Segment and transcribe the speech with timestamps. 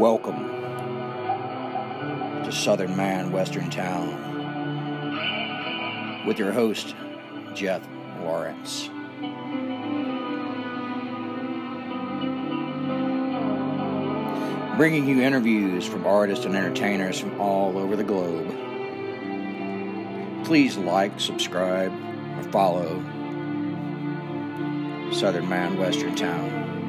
[0.00, 0.48] Welcome
[2.44, 4.16] to Southern Man, Western Town
[6.26, 6.94] with your host,
[7.52, 7.86] Jeff
[8.22, 8.88] Lawrence.
[14.78, 18.48] Bringing you interviews from artists and entertainers from all over the globe.
[20.46, 21.92] Please like, subscribe,
[22.38, 23.04] or follow
[25.12, 26.79] Southern Man, Western Town.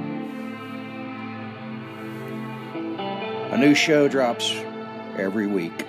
[3.61, 4.55] New show drops
[5.19, 5.85] every week,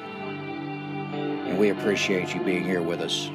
[1.14, 3.30] and we appreciate you being here with us.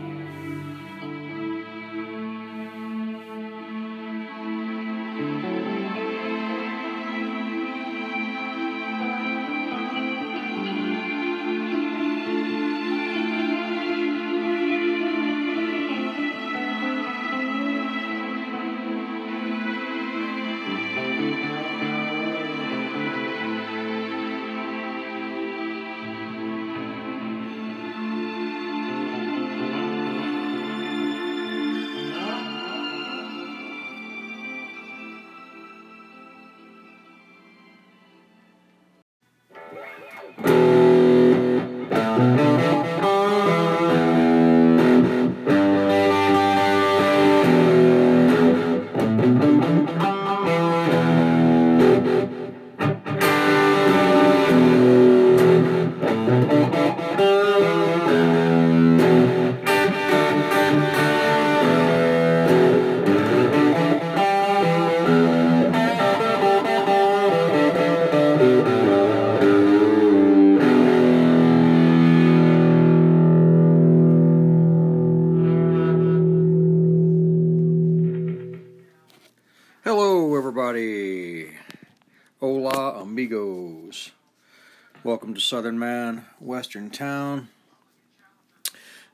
[85.39, 87.49] Southern Man, Western Town.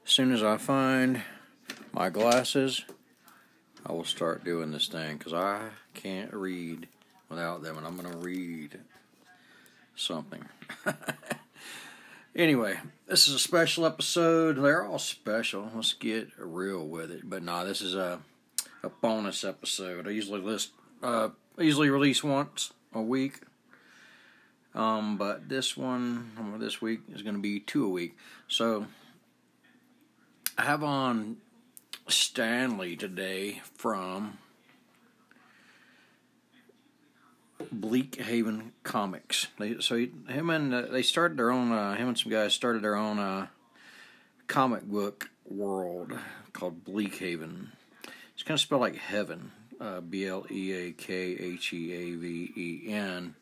[0.05, 1.21] As soon as I find
[1.91, 2.83] my glasses,
[3.85, 6.87] I will start doing this thing because I can't read
[7.29, 8.79] without them, and I'm going to read
[9.95, 10.43] something.
[12.35, 14.57] anyway, this is a special episode.
[14.57, 15.71] They're all special.
[15.73, 17.29] Let's get real with it.
[17.29, 18.19] But nah, this is a
[18.83, 20.07] a bonus episode.
[20.07, 23.41] I usually list uh, I usually release once a week.
[24.75, 28.17] Um, but this one this week is going to be two a week.
[28.47, 28.87] So
[30.57, 31.37] I have on
[32.07, 34.37] Stanley today from
[37.71, 39.47] Bleak Haven Comics.
[39.59, 41.71] They, so he, him and uh, they started their own.
[41.71, 43.47] Uh, him and some guys started their own uh,
[44.47, 46.13] comic book world
[46.51, 47.71] called Bleak Haven.
[48.33, 49.51] It's kind of spelled like heaven.
[49.79, 53.35] Uh, B L E A K H E A V E N.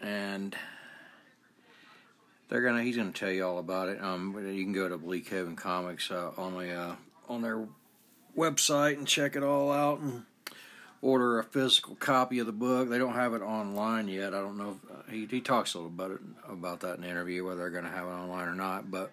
[0.00, 0.56] And
[2.48, 2.82] they're gonna.
[2.82, 4.02] He's gonna tell you all about it.
[4.02, 6.94] Um, you can go to Bleak Haven Comics uh, on the uh,
[7.28, 7.66] on their
[8.36, 10.22] website and check it all out and
[11.02, 12.88] order a physical copy of the book.
[12.88, 14.34] They don't have it online yet.
[14.34, 14.78] I don't know.
[14.82, 17.58] If, uh, he he talks a little about it about that in the interview whether
[17.58, 19.12] they're gonna have it online or not, but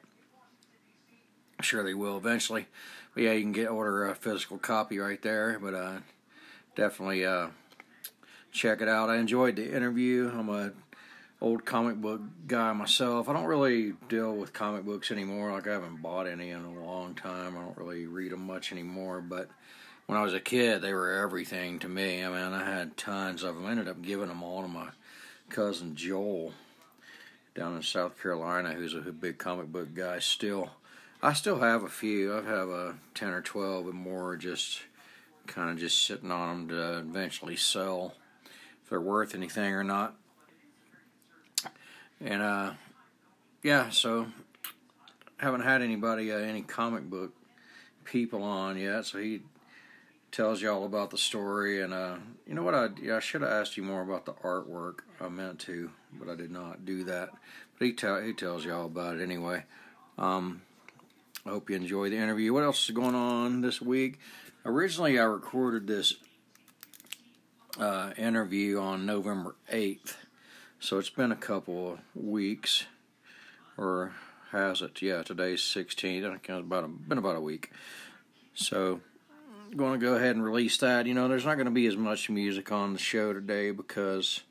[1.57, 2.67] I'm sure they will eventually.
[3.13, 5.57] But yeah, you can get order a physical copy right there.
[5.59, 5.97] But uh,
[6.75, 7.47] definitely uh,
[8.55, 9.09] check it out.
[9.09, 10.31] I enjoyed the interview.
[10.33, 10.71] I'm a
[11.41, 13.27] old comic book guy myself.
[13.27, 15.51] I don't really deal with comic books anymore.
[15.51, 17.57] Like I haven't bought any in a long time.
[17.57, 19.19] I don't really read them much anymore.
[19.19, 19.49] But
[20.05, 22.23] when I was a kid, they were everything to me.
[22.23, 23.66] I mean, I had tons of them.
[23.66, 24.87] I ended up giving them all to my
[25.49, 26.53] cousin Joel
[27.53, 30.69] down in South Carolina, who's a big comic book guy still.
[31.22, 32.37] I still have a few.
[32.37, 34.81] I have a ten or twelve, and more just
[35.45, 38.13] kind of just sitting on them to eventually sell
[38.85, 40.16] if they're worth anything or not.
[42.22, 42.73] And uh,
[43.63, 44.28] yeah, so
[45.38, 47.34] haven't had anybody, uh, any comic book
[48.03, 49.06] people on yet.
[49.06, 49.41] So he
[50.32, 52.76] tells you all about the story, and uh, you know what?
[52.76, 54.99] I yeah, I should have asked you more about the artwork.
[55.20, 57.32] I meant to, but I did not do that.
[57.79, 59.64] But he tell he tells you all about it anyway.
[60.20, 60.61] Um,
[61.43, 62.53] I hope you enjoy the interview.
[62.53, 64.20] What else is going on this week?
[64.64, 66.16] Originally, I recorded this
[67.79, 70.16] uh, interview on November 8th,
[70.79, 72.85] so it's been a couple of weeks,
[73.77, 74.13] or
[74.51, 75.01] has it?
[75.01, 76.25] Yeah, today's 16th.
[76.25, 77.72] I it's about a, been about a week.
[78.53, 79.01] So,
[79.66, 81.05] I'm going to go ahead and release that.
[81.05, 84.41] You know, there's not going to be as much music on the show today because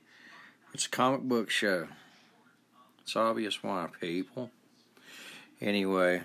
[0.72, 1.88] it's a comic book show.
[3.02, 4.50] It's obvious why, people.
[5.60, 6.22] Anyway,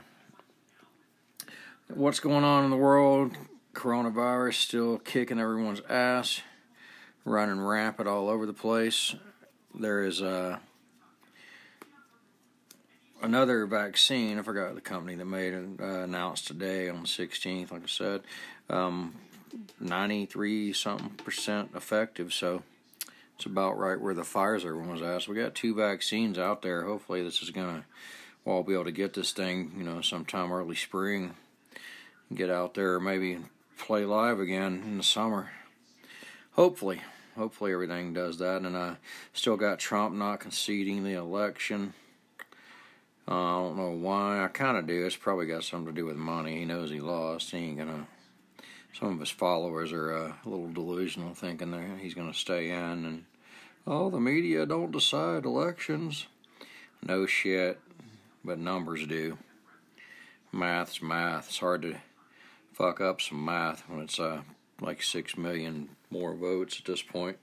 [1.87, 3.37] what's going on in the world.
[3.73, 6.41] Coronavirus still kicking everyone's ass.
[7.25, 9.15] Running rampant all over the place.
[9.73, 10.59] There is a
[13.21, 14.39] another vaccine.
[14.39, 17.71] I forgot the company that made it uh, announced today on the 16th.
[17.71, 18.21] Like I said,
[18.69, 19.15] um,
[19.79, 22.33] 93 something percent effective.
[22.33, 22.63] So
[23.35, 25.23] it's about right where the Pfizer one was at.
[25.23, 26.83] So we got two vaccines out there.
[26.83, 27.85] Hopefully, this is gonna
[28.43, 29.73] we'll all be able to get this thing.
[29.77, 31.35] You know, sometime early spring.
[32.33, 33.39] Get out there, maybe
[33.77, 35.49] play live again in the summer.
[36.59, 36.99] Hopefully,
[37.37, 38.63] hopefully everything does that.
[38.63, 38.97] And I
[39.31, 41.93] still got Trump not conceding the election.
[43.25, 44.43] Uh, I don't know why.
[44.43, 45.05] I kind of do.
[45.05, 46.59] It's probably got something to do with money.
[46.59, 47.51] He knows he lost.
[47.51, 48.07] He ain't gonna.
[48.91, 52.75] Some of his followers are uh, a little delusional, thinking that he's gonna stay in.
[53.05, 53.23] And
[53.87, 56.27] oh, the media don't decide elections.
[57.01, 57.79] No shit,
[58.43, 59.37] but numbers do.
[60.51, 61.47] Math's math.
[61.47, 61.95] It's hard to
[62.73, 64.41] fuck up some math when it's uh,
[64.81, 67.37] like six million more votes at this point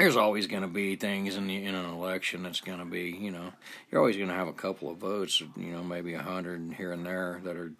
[0.00, 3.10] there's always going to be things in the, in an election that's going to be,
[3.10, 3.52] you know,
[3.90, 6.92] you're always going to have a couple of votes, you know, maybe a hundred here
[6.92, 7.72] and there that are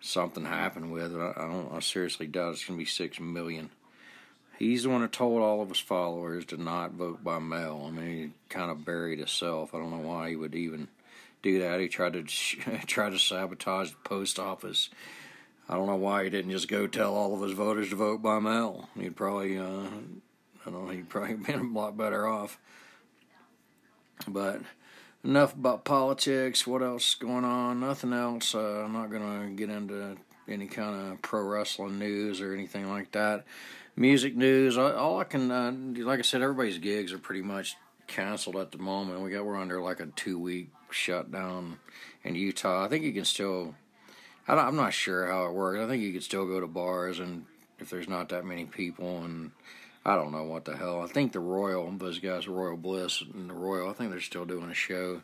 [0.00, 1.14] something happened with.
[1.14, 3.70] I, I don't, I seriously doubt it's going to be six million.
[4.58, 7.84] He's the one that told all of his followers to not vote by mail.
[7.86, 9.74] I mean, he kind of buried himself.
[9.74, 10.88] I don't know why he would even
[11.42, 11.80] do that.
[11.80, 12.22] He tried to
[12.86, 14.90] try to sabotage the post office.
[15.68, 18.22] I don't know why he didn't just go tell all of his voters to vote
[18.22, 18.88] by mail.
[18.98, 19.86] He'd probably uh,
[20.66, 22.58] I don't know, he'd probably been a lot better off.
[24.26, 24.60] But
[25.24, 26.66] enough about politics.
[26.66, 27.80] What else going on?
[27.80, 28.54] Nothing else.
[28.54, 30.16] Uh, I'm not going to get into
[30.48, 33.44] any kind of pro wrestling news or anything like that.
[33.96, 34.76] Music news.
[34.76, 35.72] All I can, uh,
[36.04, 37.76] like I said, everybody's gigs are pretty much
[38.06, 39.20] canceled at the moment.
[39.20, 41.78] We got we're under like a two week shutdown
[42.22, 42.84] in Utah.
[42.84, 43.74] I think you can still.
[44.46, 45.80] I am not sure how it works.
[45.80, 47.46] I think you could still go to bars and
[47.78, 49.50] if there's not that many people and
[50.06, 51.00] I don't know what the hell.
[51.00, 54.44] I think the Royal, those guys, Royal Bliss and the Royal, I think they're still
[54.44, 55.22] doing a show.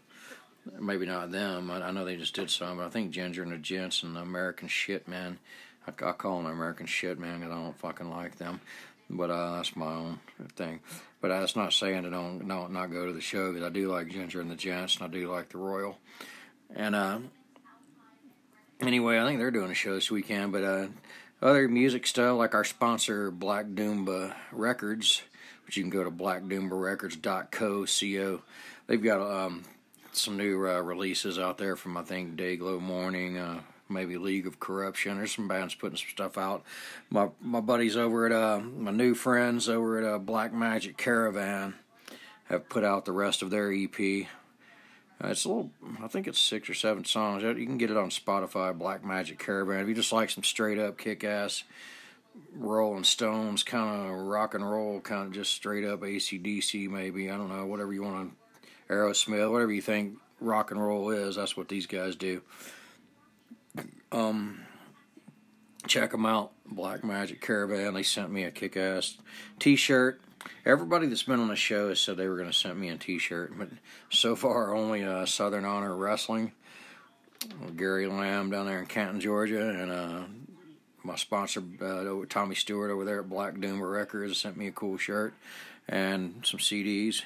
[0.79, 1.71] Maybe not them.
[1.71, 4.17] I, I know they just did some, but I think Ginger and the Gents and
[4.17, 5.39] the American Shit Man.
[5.87, 8.61] I, I call them American Shit Man because I don't fucking like them.
[9.11, 10.21] But uh, that's my own
[10.55, 10.81] thing.
[11.21, 13.93] But that's not saying to don't, don't not go to the show because I do
[13.93, 15.99] like Ginger and the Gents and I do like the Royal.
[16.75, 17.19] And uh,
[18.81, 20.53] anyway, I think they're doing a show this weekend.
[20.53, 20.87] But uh,
[21.43, 25.21] other music stuff like our sponsor Black Doomba Records,
[25.67, 28.43] which you can go to blackdoombarecords.co.
[28.87, 29.65] They've got um,
[30.13, 34.61] some new uh, releases out there from I think Dayglo Mourning, uh, maybe League of
[34.61, 35.17] Corruption.
[35.17, 36.63] There's some bands putting some stuff out.
[37.09, 41.75] My my buddies over at uh, my new friends over at uh, Black Magic Caravan
[42.45, 44.27] have put out the rest of their EP.
[45.23, 45.71] Uh, it's a little,
[46.03, 47.43] I think it's six or seven songs.
[47.43, 49.81] You can get it on Spotify, Black Magic Caravan.
[49.81, 51.65] If you just like some straight up kick ass
[52.55, 57.31] Rolling Stones, kind of rock and roll, kind of just straight up ACDC, maybe.
[57.31, 61.37] I don't know, whatever you want to, Aerosmith, whatever you think rock and roll is,
[61.37, 62.41] that's what these guys do.
[64.11, 64.63] Um,
[65.87, 67.95] check them out, Black Magic Caravan.
[67.95, 69.19] They sent me a kick ass
[69.59, 70.21] t shirt
[70.65, 72.97] Everybody that's been on the show has said they were going to send me a
[72.97, 73.69] T-shirt, but
[74.11, 76.53] so far only uh, Southern Honor Wrestling,
[77.77, 80.23] Gary Lamb down there in Canton, Georgia, and uh,
[81.03, 84.99] my sponsor uh, Tommy Stewart over there at Black Doomba Records sent me a cool
[84.99, 85.35] shirt
[85.89, 87.23] and some CDs,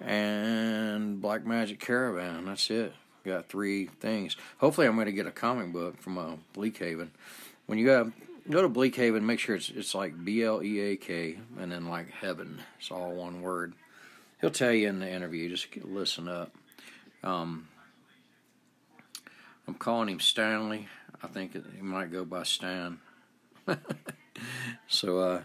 [0.00, 2.46] and Black Magic Caravan.
[2.46, 2.94] That's it.
[3.24, 4.36] Got three things.
[4.58, 7.10] Hopefully, I'm going to get a comic book from uh, Bleak Haven.
[7.66, 8.06] When you got
[8.50, 9.26] go to Bleak Haven.
[9.26, 12.60] Make sure it's it's like B L E A K and then like heaven.
[12.78, 13.74] It's all one word.
[14.40, 15.48] He'll tell you in the interview.
[15.48, 16.54] Just listen up.
[17.22, 17.68] Um,
[19.66, 20.88] I'm calling him Stanley.
[21.22, 22.98] I think he might go by Stan.
[24.86, 25.42] so uh,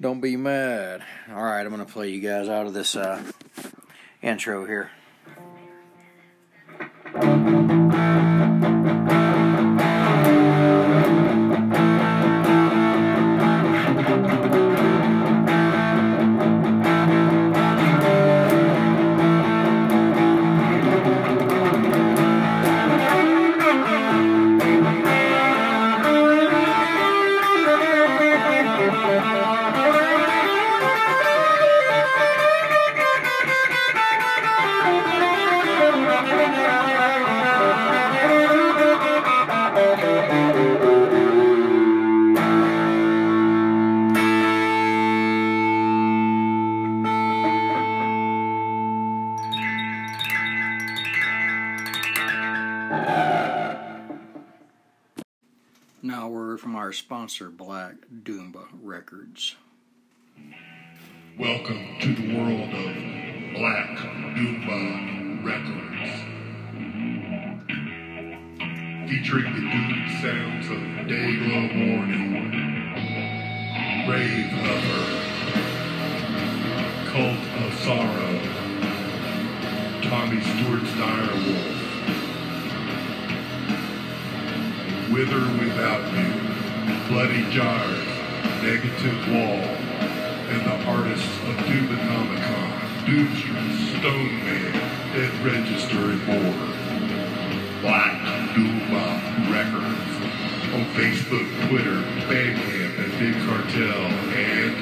[0.00, 1.02] don't be mad.
[1.30, 3.22] All right, I'm gonna play you guys out of this uh,
[4.22, 4.90] intro here.
[57.32, 59.56] Sponsor, Black Doomba Records.
[61.38, 63.96] Welcome to the world of Black
[64.36, 65.11] Doomba
[87.52, 88.08] Jars,
[88.62, 89.60] Negative Wall,
[90.48, 92.72] and the artists of Doomonomicon,
[93.04, 94.72] Doomstress, Stone Man,
[95.12, 96.66] Dead Register, and more.
[97.82, 98.16] Black
[98.54, 99.06] Doomba
[99.52, 100.12] Records
[100.72, 104.00] on Facebook, Twitter, Bandcamp, and Big Cartel,
[104.32, 104.74] and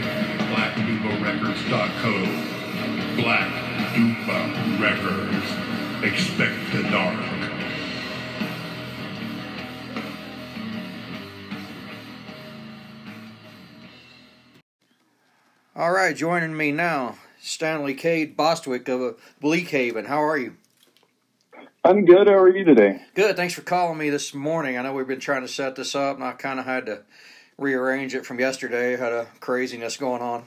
[0.55, 2.15] BlackDoombaRecords.co.
[3.21, 3.51] Black
[3.95, 4.39] Doomba
[4.81, 5.49] Records.
[6.05, 7.40] Expect the dark.
[15.91, 20.07] All right, joining me now, Stanley Cade Bostwick of Bleakhaven.
[20.07, 20.55] How are you?
[21.83, 22.29] I'm good.
[22.29, 23.03] How are you today?
[23.17, 23.35] Good.
[23.35, 24.79] Thanks for calling me this morning.
[24.79, 27.03] I know we've been trying to set this up, and I kind of had to
[27.59, 28.97] rearrange it from yesterday.
[28.97, 30.45] Had a craziness going on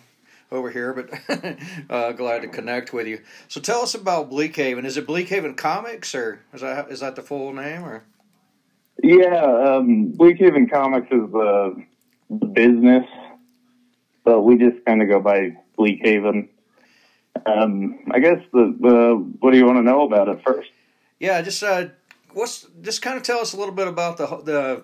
[0.50, 1.10] over here, but
[1.90, 3.20] uh, glad to connect with you.
[3.50, 4.86] So tell us about Bleakhaven.
[4.86, 8.06] Is it Bleakhaven Comics, or is that is that the full name, or?
[9.04, 11.84] Yeah, um, Bleakhaven Comics is the,
[12.30, 13.06] the business,
[14.24, 16.50] but we just kind of go by Bleakhaven.
[17.46, 20.70] Um, I guess the, the what do you want to know about it first?
[21.20, 21.88] Yeah, just uh,
[22.34, 24.84] what's just kind of tell us a little bit about the the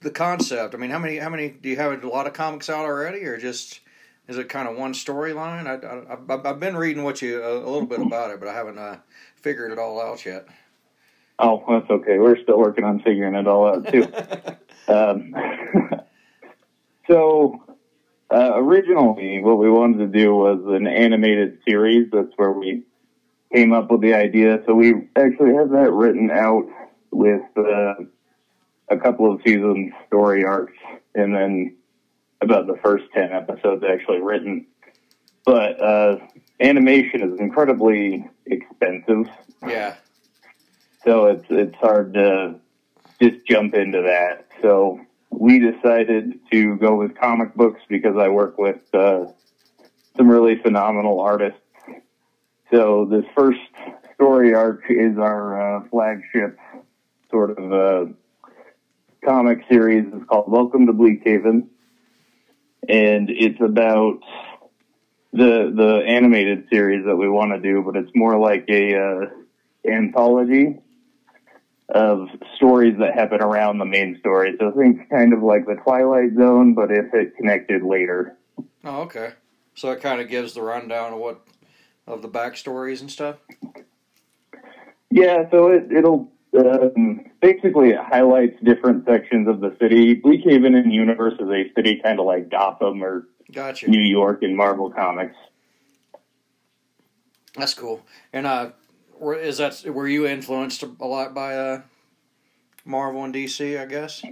[0.00, 0.74] the concept.
[0.74, 3.24] I mean, how many how many do you have a lot of comics out already,
[3.24, 3.80] or just
[4.28, 5.66] is it kind of one storyline?
[5.66, 8.54] I, I I've been reading what you a, a little bit about it, but I
[8.54, 8.98] haven't uh,
[9.36, 10.46] figured it all out yet.
[11.38, 12.18] Oh, that's okay.
[12.18, 14.06] We're still working on figuring it all out too.
[14.92, 15.34] um,
[17.06, 17.62] so
[18.30, 22.10] uh, originally, what we wanted to do was an animated series.
[22.12, 22.82] That's where we
[23.54, 24.62] came up with the idea.
[24.66, 26.66] So we actually have that written out
[27.10, 27.94] with uh,
[28.88, 30.76] a couple of season story arcs,
[31.14, 31.76] and then
[32.40, 34.66] about the first ten episodes actually written.
[35.44, 36.18] But uh,
[36.60, 39.26] animation is incredibly expensive.
[39.66, 39.96] Yeah.
[41.04, 42.60] So it's it's hard to
[43.22, 44.46] just jump into that.
[44.60, 49.26] So we decided to go with comic books because I work with uh,
[50.16, 51.60] some really phenomenal artists.
[52.72, 53.60] So this first
[54.14, 56.58] story arc is our uh, flagship
[57.30, 58.12] sort of uh,
[59.24, 60.06] comic series.
[60.12, 61.68] It's called Welcome to Bleakhaven,
[62.88, 64.20] and it's about
[65.32, 69.90] the the animated series that we want to do, but it's more like a uh,
[69.90, 70.78] anthology
[71.88, 74.54] of stories that happen around the main story.
[74.58, 78.36] So think kind of like the Twilight Zone, but if it connected later.
[78.84, 79.32] Oh, okay.
[79.74, 81.40] So it kind of gives the rundown of what
[82.08, 83.36] of the backstories and stuff?
[85.10, 90.16] Yeah, so it, it'll um, basically it highlights different sections of the city.
[90.20, 93.88] Bleakhaven in universe is a city kind of like Gotham or gotcha.
[93.88, 95.36] New York in Marvel Comics.
[97.56, 98.02] That's cool.
[98.32, 98.70] And uh,
[99.20, 101.82] is that were you influenced a lot by uh,
[102.84, 103.80] Marvel and DC?
[103.80, 104.22] I guess.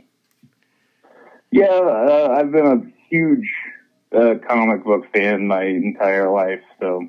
[1.50, 3.48] Yeah, uh, I've been a huge
[4.14, 7.08] uh, comic book fan my entire life, so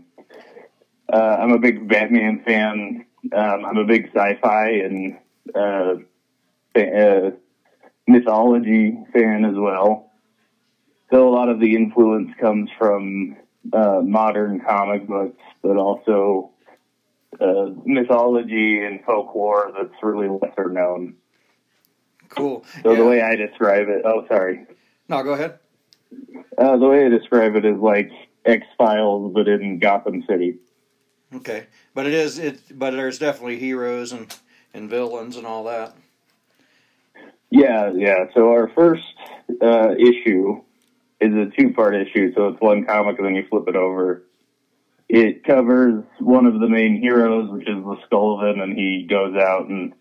[1.12, 3.06] uh, I'm a big Batman fan.
[3.36, 5.18] Um, I'm a big sci-fi and
[5.54, 5.96] uh,
[6.76, 7.32] uh,
[8.08, 10.12] mythology fan as well.
[11.12, 13.38] So a lot of the influence comes from
[13.74, 16.52] modern comic books, but also
[17.40, 21.16] uh, mythology and folklore that's really lesser known.
[22.30, 22.66] Cool.
[22.84, 22.98] So yeah.
[22.98, 24.66] the way I describe it, oh, sorry.
[25.08, 25.60] No, go ahead.
[26.58, 28.12] Uh, the way I describe it is like
[28.46, 30.58] X Files, but in Gotham City.
[31.34, 32.62] Okay, but it is it.
[32.78, 34.34] But there's definitely heroes and
[34.74, 35.96] and villains and all that.
[37.50, 38.26] Yeah, yeah.
[38.34, 39.04] So our first
[39.62, 40.62] uh, issue
[41.20, 42.34] is a two part issue.
[42.34, 44.24] So it's one comic and then you flip it over.
[45.10, 49.68] It covers one of the main heroes, which is the Skullivan, and he goes out
[49.68, 49.94] and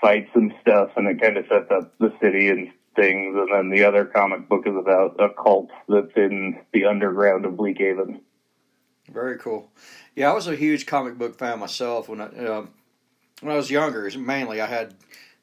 [0.00, 3.36] fights some stuff, and it kind of sets up the city and things.
[3.36, 7.52] And then the other comic book is about a cult that's in the underground of
[7.52, 8.20] Bleakhaven.
[9.10, 9.70] Very cool.
[10.16, 12.66] Yeah, I was a huge comic book fan myself when I uh,
[13.40, 14.10] when I was younger.
[14.16, 14.94] Mainly, I had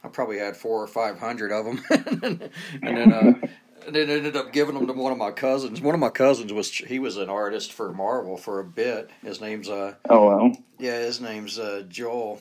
[0.04, 1.84] I probably had four or five hundred of them,
[2.82, 3.48] and then uh,
[3.90, 5.82] and then ended up giving them to one of my cousins.
[5.82, 9.10] One of my cousins was he was an artist for Marvel for a bit.
[9.24, 12.40] His name's uh oh well yeah his name's uh, Joel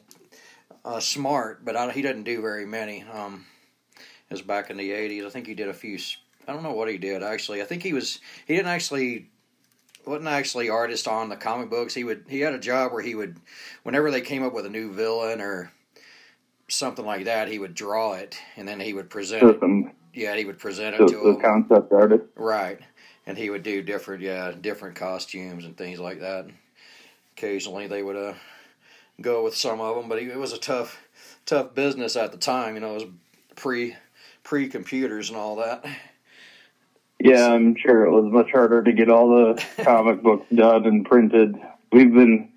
[0.84, 3.02] uh, Smart, but I, he doesn't do very many.
[3.02, 3.46] Um,
[4.30, 5.26] is back in the '80s.
[5.26, 5.98] I think he did a few.
[6.46, 7.62] I don't know what he did actually.
[7.62, 9.30] I think he was he didn't actually
[10.04, 11.94] wasn't actually artist on the comic books.
[11.94, 13.38] He would he had a job where he would
[13.84, 15.72] whenever they came up with a new villain or
[16.68, 19.92] something like that, he would draw it and then he would present it.
[20.14, 21.40] Yeah, he would present it to so him.
[21.40, 22.24] concept artist.
[22.36, 22.80] Right.
[23.26, 26.46] And he would do different, yeah, different costumes and things like that.
[27.36, 28.34] Occasionally they would uh,
[29.20, 30.98] go with some of them, but it was a tough,
[31.46, 32.74] tough business at the time.
[32.74, 33.12] You know, it was
[33.54, 33.96] pre,
[34.42, 35.84] pre computers and all that.
[37.20, 41.04] Yeah, I'm sure it was much harder to get all the comic books done and
[41.04, 41.56] printed.
[41.92, 42.50] We've been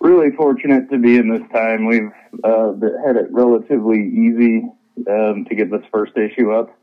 [0.00, 1.86] really fortunate to be in this time.
[1.86, 2.10] We've
[2.42, 2.72] uh,
[3.06, 4.68] had it relatively easy
[5.08, 6.76] um, to get this first issue up.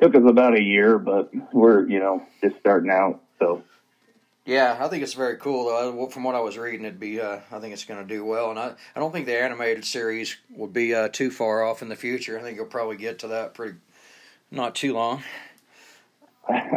[0.00, 3.22] Took us about a year, but we're you know just starting out.
[3.38, 3.62] So
[4.46, 5.66] Yeah, I think it's very cool.
[5.66, 6.06] Though.
[6.08, 7.20] From what I was reading, it'd be.
[7.20, 9.84] Uh, I think it's going to do well, and I, I don't think the animated
[9.84, 12.38] series would be uh, too far off in the future.
[12.38, 13.76] I think you'll probably get to that pretty,
[14.50, 15.22] not too long.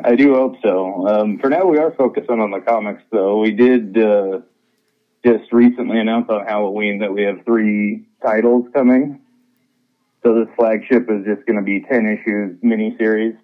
[0.03, 1.07] I do hope so.
[1.07, 3.39] Um, for now, we are focusing on the comics, though.
[3.39, 4.41] We did uh,
[5.25, 9.21] just recently announced on Halloween that we have three titles coming.
[10.23, 13.37] So this flagship is just going to be ten issues miniseries,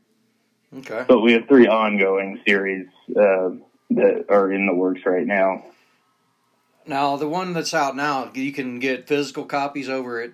[0.78, 1.04] Okay.
[1.08, 3.50] but we have three ongoing series uh,
[3.92, 5.64] that are in the works right now.
[6.86, 10.32] Now, the one that's out now, you can get physical copies over at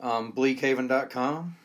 [0.00, 1.56] um, bleakhaven.com.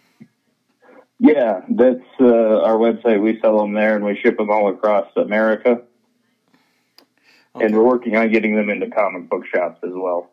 [1.20, 3.22] Yeah, that's uh, our website.
[3.22, 5.82] We sell them there, and we ship them all across America.
[7.56, 7.66] Okay.
[7.66, 10.30] And we're working on getting them into comic book shops as well.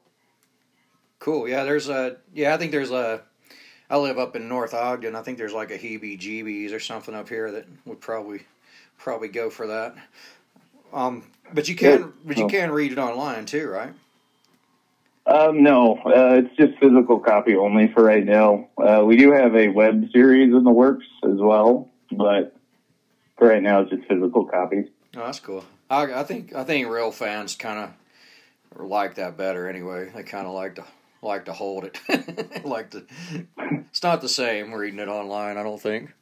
[1.20, 1.48] Cool.
[1.48, 2.16] Yeah, there's a.
[2.34, 3.22] Yeah, I think there's a.
[3.88, 5.14] I live up in North Ogden.
[5.14, 8.40] I think there's like a Heebie Jeebies or something up here that would probably
[8.98, 9.94] probably go for that.
[10.92, 12.12] Um, but you can, Good.
[12.24, 13.92] but you can read it online too, right?
[15.26, 18.68] Um, no, uh, it's just physical copy only for right now.
[18.76, 22.56] Uh, we do have a web series in the works as well, but
[23.38, 24.87] for right now, it's just physical copies.
[25.16, 25.64] Oh, that's cool.
[25.92, 30.11] I, I think I think real fans kind of like that better anyway.
[30.14, 30.85] They kind of like to
[31.20, 32.64] like to hold it.
[32.64, 33.05] like to.
[33.59, 35.59] It's not the same reading it online.
[35.59, 36.14] I don't think.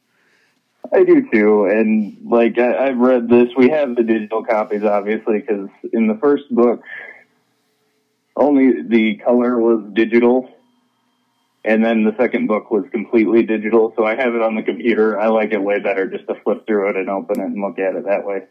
[0.93, 3.47] I do too, and like I, I've read this.
[3.55, 6.81] We have the digital copies, obviously, because in the first book,
[8.35, 10.49] only the color was digital,
[11.63, 13.93] and then the second book was completely digital.
[13.95, 15.17] So I have it on the computer.
[15.17, 17.79] I like it way better just to flip through it and open it and look
[17.79, 18.41] at it that way.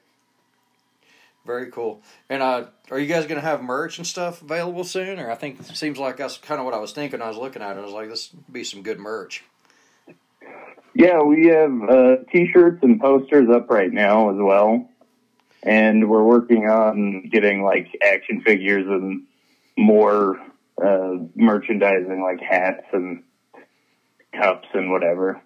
[1.47, 2.03] Very cool.
[2.29, 5.19] And uh, are you guys going to have merch and stuff available soon?
[5.19, 7.23] Or I think it seems like that's kind of what I was thinking.
[7.23, 7.81] I was looking at it.
[7.81, 9.43] I was like, this would be some good merch.
[10.95, 14.89] Yeah, we have uh, t-shirts and posters up right now as well,
[15.63, 19.23] and we're working on getting like action figures and
[19.79, 20.39] more
[20.85, 23.23] uh, merchandising, like hats and
[24.33, 25.41] cups and whatever.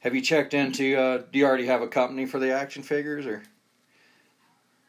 [0.00, 0.96] Have you checked into?
[0.96, 3.24] Uh, do you already have a company for the action figures?
[3.24, 3.42] Or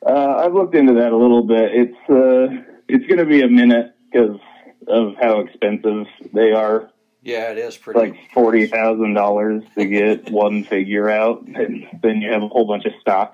[0.05, 1.71] Uh, I've looked into that a little bit.
[1.73, 4.39] It's uh, it's going to be a minute because
[4.87, 6.89] of how expensive they are.
[7.21, 7.99] yeah, it is pretty.
[7.99, 12.65] Like forty thousand dollars to get one figure out, and then you have a whole
[12.65, 13.33] bunch of stock.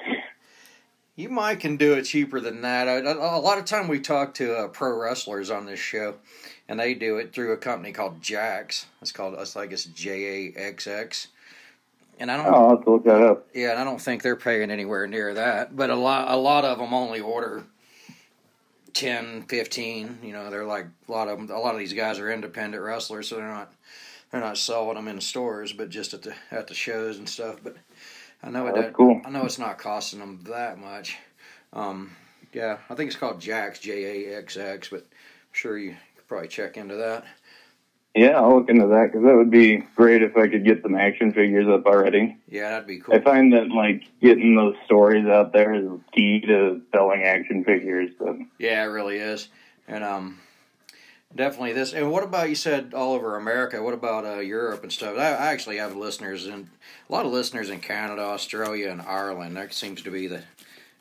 [1.15, 2.89] You might can do it cheaper than that.
[2.89, 6.15] A, lot of time we talk to uh, pro wrestlers on this show,
[6.67, 8.87] and they do it through a company called Jax.
[9.01, 11.27] It's called it's like it's J A X X,
[12.19, 12.47] and I don't.
[12.47, 13.47] Oh, I'll have to look that up.
[13.53, 15.75] Yeah, and I don't think they're paying anywhere near that.
[15.75, 17.63] But a lot, a lot of them only order
[18.93, 20.19] 10, 15.
[20.23, 21.55] You know, they're like a lot of them.
[21.55, 23.73] A lot of these guys are independent wrestlers, so they're not
[24.31, 27.27] they're not selling them in the stores, but just at the at the shows and
[27.27, 27.59] stuff.
[27.63, 27.75] But
[28.41, 28.75] I know it.
[28.75, 29.21] That's cool.
[29.25, 31.17] I know it's not costing them that much.
[31.73, 32.11] Um,
[32.53, 36.27] yeah, I think it's called Jax J A X X, but I'm sure you could
[36.27, 37.25] probably check into that.
[38.15, 40.95] Yeah, I'll look into that because that would be great if I could get some
[40.95, 42.37] action figures up already.
[42.47, 43.13] Yeah, that'd be cool.
[43.13, 48.11] I find that like getting those stories out there is key to selling action figures.
[48.17, 49.49] But Yeah, it really is,
[49.85, 50.39] and um,
[51.35, 51.91] definitely this.
[51.91, 53.83] And what about you said all over America?
[53.83, 55.17] What about uh, Europe and stuff?
[55.17, 56.69] I, I actually have listeners in
[57.09, 59.57] a lot of listeners in Canada, Australia, and Ireland.
[59.57, 60.43] That seems to be the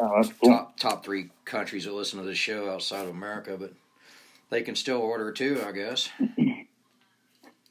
[0.01, 0.51] oh, cool.
[0.51, 3.57] top top three countries that listen to this show outside of America.
[3.57, 3.73] But
[4.51, 6.09] they can still order too, I guess.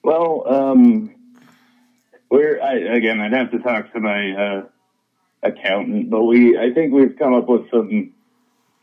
[0.03, 1.15] Well, um,
[2.29, 3.19] we're I, again.
[3.21, 4.63] I'd have to talk to my uh,
[5.41, 8.13] accountant, but we I think we've come up with some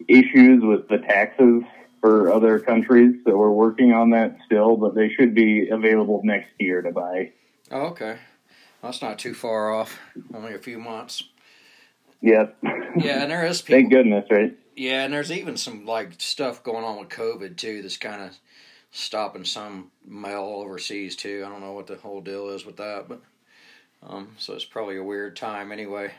[0.08, 1.62] issues with the taxes
[2.00, 4.76] for other countries, so we're working on that still.
[4.76, 7.32] But they should be available next year to buy.
[7.70, 8.16] Oh, okay.
[8.82, 9.98] That's not too far off.
[10.34, 11.22] Only a few months.
[12.22, 12.56] Yep.
[12.96, 13.80] Yeah, and there is people.
[13.80, 14.56] Thank goodness, right?
[14.74, 17.82] Yeah, and there's even some like stuff going on with COVID too.
[17.82, 18.38] That's kind of
[18.90, 21.44] stopping some mail overseas too.
[21.46, 23.20] I don't know what the whole deal is with that, but
[24.02, 26.12] um, so it's probably a weird time anyway.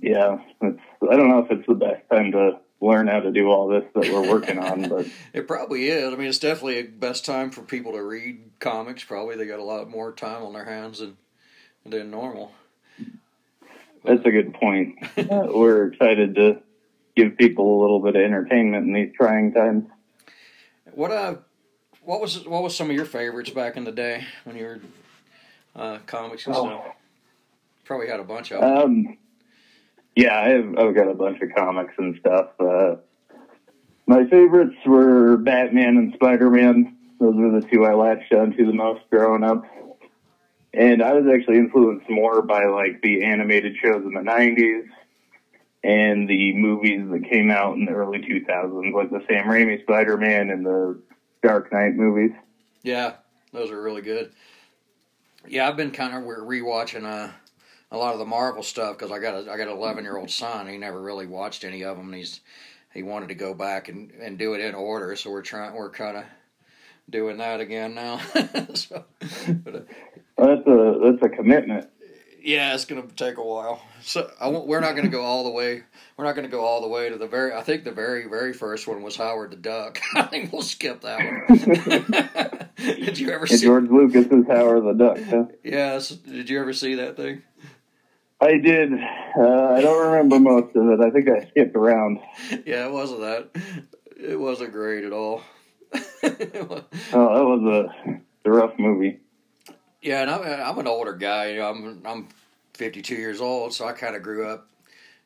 [0.00, 3.48] Yeah, it's, I don't know if it's the best time to learn how to do
[3.48, 6.12] all this that we're working on, but it probably is.
[6.12, 9.04] I mean, it's definitely a best time for people to read comics.
[9.04, 11.16] Probably they got a lot more time on their hands than
[11.86, 12.52] than normal.
[14.04, 14.98] That's a good point.
[15.16, 16.60] we're excited to
[17.16, 19.84] give people a little bit of entertainment in these trying times.
[20.94, 21.34] What uh,
[22.02, 24.80] what was what was some of your favorites back in the day when you were
[25.74, 26.66] uh, comics and oh.
[26.66, 26.84] stuff?
[27.84, 28.78] Probably had a bunch of them.
[28.78, 29.18] Um,
[30.14, 32.50] yeah, I've, I've got a bunch of comics and stuff.
[32.60, 32.96] Uh,
[34.06, 36.96] my favorites were Batman and Spider Man.
[37.18, 39.64] Those were the two I latched onto the most growing up.
[40.72, 44.86] And I was actually influenced more by like the animated shows in the 90s
[45.84, 50.16] and the movies that came out in the early 2000s, like the Sam Raimi Spider
[50.16, 50.98] Man and the
[51.42, 52.30] Dark Knight movies.
[52.82, 53.16] Yeah,
[53.52, 54.32] those are really good.
[55.46, 57.30] Yeah, I've been kind of rewatching uh,
[57.90, 60.16] a lot of the Marvel stuff because I got a I got an eleven year
[60.16, 60.66] old son.
[60.68, 62.14] He never really watched any of them.
[62.14, 62.40] He's
[62.94, 65.14] he wanted to go back and, and do it in order.
[65.16, 66.24] So we're trying we're kind of
[67.10, 68.18] doing that again now.
[68.74, 69.04] so,
[69.64, 69.80] but, uh,
[70.38, 71.90] well, that's a that's a commitment.
[72.44, 73.80] Yeah, it's gonna take a while.
[74.02, 74.30] So
[74.66, 75.82] we're not gonna go all the way.
[76.18, 77.54] We're not gonna go all the way to the very.
[77.54, 79.98] I think the very very first one was Howard the Duck.
[80.14, 82.68] I think we'll skip that one.
[82.76, 85.18] did you ever see George Lucas's Howard the Duck?
[85.22, 85.44] Huh?
[85.64, 86.10] Yes.
[86.10, 87.42] Did you ever see that thing?
[88.42, 88.92] I did.
[88.92, 91.00] Uh, I don't remember most of it.
[91.00, 92.20] I think I skipped around.
[92.66, 93.48] Yeah, it wasn't that.
[94.20, 95.40] It wasn't great at all.
[95.94, 96.68] oh, that
[97.14, 99.20] was a, a rough movie.
[100.04, 101.58] Yeah, and I'm, I'm an older guy.
[101.66, 102.28] I'm I'm
[102.74, 104.68] 52 years old, so I kind of grew up,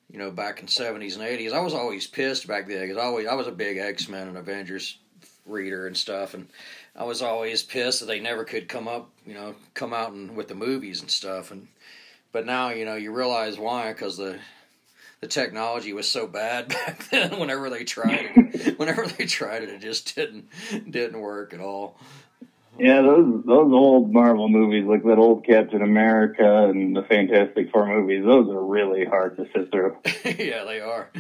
[0.09, 1.53] you know, back in 70s and 80s.
[1.53, 4.29] I was always pissed back then because I always I was a big X Men
[4.29, 4.99] and Avengers
[5.45, 6.47] reader and stuff, and
[6.95, 10.37] I was always pissed that they never could come up, you know, come out and
[10.37, 11.51] with the movies and stuff.
[11.51, 11.67] And
[12.31, 14.39] but now you know you realize why because the
[15.21, 17.41] the technology was so bad back then.
[17.41, 20.49] Whenever they tried it, whenever they tried it, it just didn't
[20.89, 21.99] didn't work at all.
[22.79, 27.87] Yeah, those those old Marvel movies, like that old Captain America and the Fantastic Four
[27.87, 29.97] movies, those are really hard to sit through.
[30.25, 31.11] yeah, they are.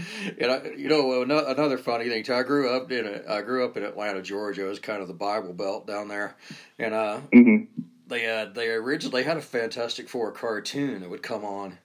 [0.41, 2.35] And I, you know, another funny thing too.
[2.35, 4.67] I grew up in a, I grew up in Atlanta, Georgia.
[4.67, 6.37] It was kind of the Bible Belt down there,
[6.79, 11.45] and uh, mm-hmm they had they originally had a Fantastic Four cartoon that would come
[11.45, 11.79] on,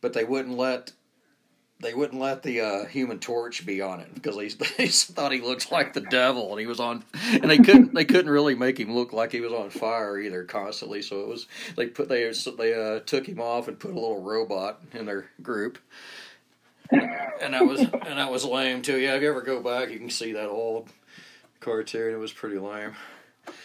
[0.00, 0.92] but they wouldn't let
[1.80, 5.40] they wouldn't let the uh, Human Torch be on it because they, they thought he
[5.40, 8.78] looked like the devil and he was on, and they couldn't they couldn't really make
[8.78, 11.02] him look like he was on fire either constantly.
[11.02, 14.22] So it was they put they they uh, took him off and put a little
[14.22, 15.78] robot in their group,
[16.90, 18.98] and that was and that was lame too.
[18.98, 20.88] Yeah, if you ever go back, you can see that old
[21.60, 22.12] cartoon.
[22.12, 22.94] It was pretty lame.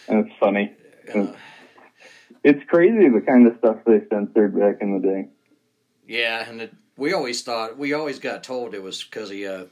[0.08, 0.72] That's funny.
[1.14, 1.32] Uh,
[2.42, 5.28] it's crazy the kind of stuff they censored back in the day.
[6.06, 9.64] Yeah, and it, we always thought we always got told it was because he uh,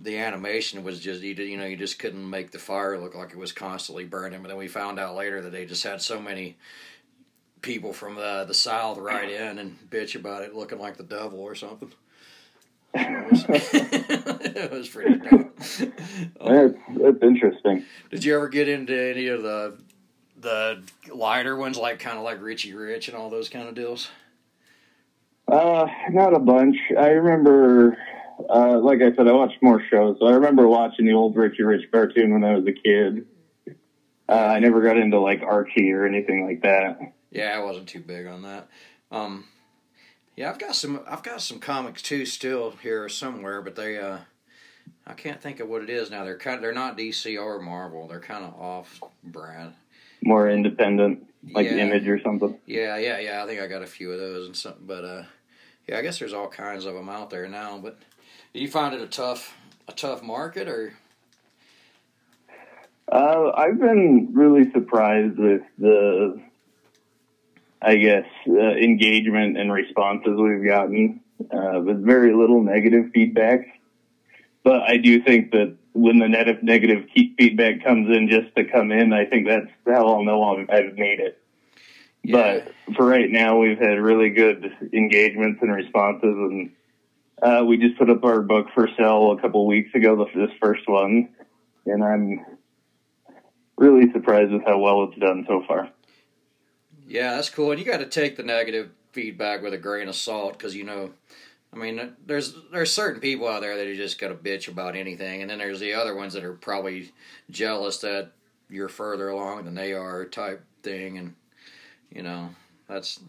[0.00, 3.30] the animation was just you, you know you just couldn't make the fire look like
[3.30, 4.42] it was constantly burning.
[4.42, 6.56] But then we found out later that they just had so many
[7.60, 11.40] people from the the south write in and bitch about it looking like the devil
[11.40, 11.92] or something.
[12.94, 15.50] it, was, it was pretty dumb.
[16.40, 17.84] That's, that's interesting.
[18.10, 19.78] Did you ever get into any of the
[20.40, 20.82] the
[21.12, 24.08] lighter ones, like kind of like Richie Rich and all those kind of deals?
[25.50, 26.76] Uh, not a bunch.
[26.98, 27.96] I remember,
[28.50, 30.16] uh, like I said, I watched more shows.
[30.20, 33.26] So I remember watching the old Richie Rich cartoon when I was a kid.
[34.28, 37.14] Uh, I never got into like Archie or anything like that.
[37.30, 38.68] Yeah, I wasn't too big on that.
[39.10, 39.46] Um,
[40.36, 41.00] yeah, I've got some.
[41.08, 43.98] I've got some comics too, still here somewhere, but they.
[43.98, 44.18] Uh,
[45.06, 46.24] I can't think of what it is now.
[46.24, 46.56] They're kind.
[46.56, 48.06] Of, they're not DC or Marvel.
[48.06, 49.72] They're kind of off brand
[50.22, 51.76] more independent, like yeah.
[51.76, 52.58] Image or something.
[52.66, 53.42] Yeah, yeah, yeah.
[53.42, 55.22] I think I got a few of those and something, but uh,
[55.88, 57.78] yeah, I guess there's all kinds of them out there now.
[57.78, 57.98] But
[58.52, 59.56] do you find it a tough,
[59.88, 60.94] a tough market, or?
[63.10, 66.40] Uh, I've been really surprised with the,
[67.80, 71.20] I guess, uh, engagement and responses we've gotten.
[71.52, 73.60] Uh, with very little negative feedback,
[74.64, 78.90] but I do think that when the net negative feedback comes in just to come
[78.90, 81.40] in, I think that's how I'll know I've made it.
[82.28, 82.60] Yeah.
[82.86, 86.70] But for right now, we've had really good engagements and responses, and
[87.42, 90.86] uh, we just put up our book for sale a couple weeks ago, this first
[90.86, 91.30] one,
[91.86, 92.44] and I'm
[93.78, 95.88] really surprised with how well it's done so far.
[97.06, 97.70] Yeah, that's cool.
[97.70, 100.84] And you got to take the negative feedback with a grain of salt because you
[100.84, 101.12] know
[101.72, 105.40] I mean, there's there's certain people out there that are just gonna bitch about anything,
[105.40, 107.10] and then there's the other ones that are probably
[107.50, 108.32] jealous that
[108.68, 111.34] you're further along than they are, type thing, and
[112.12, 112.50] you know
[112.88, 113.20] that's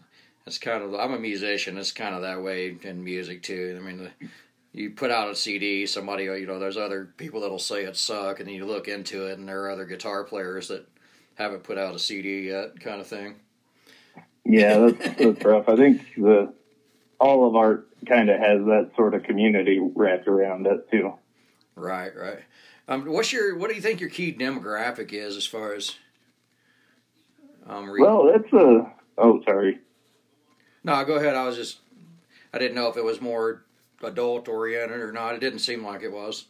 [0.44, 1.76] that's kind of I'm a musician.
[1.76, 3.78] It's kind of that way in music too.
[3.80, 4.28] I mean, the,
[4.72, 8.38] you put out a CD, somebody you know, there's other people that'll say it suck,
[8.38, 10.86] and then you look into it, and there are other guitar players that
[11.34, 13.36] haven't put out a CD yet, kind of thing.
[14.44, 15.68] Yeah, that's, that's rough.
[15.68, 16.52] I think the
[17.18, 21.14] all of art kind of has that sort of community wrapped around it too.
[21.74, 22.40] Right, right.
[22.88, 25.96] Um, what's your what do you think your key demographic is as far as?
[27.66, 28.92] Um, re- well, that's a.
[29.18, 29.78] Oh, sorry.
[30.84, 31.34] No, go ahead.
[31.34, 31.78] I was just.
[32.52, 33.64] I didn't know if it was more
[34.02, 35.34] adult oriented or not.
[35.34, 36.46] It didn't seem like it was.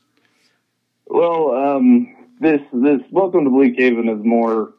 [1.06, 4.74] Well, um, this this Welcome to Bleak Haven is more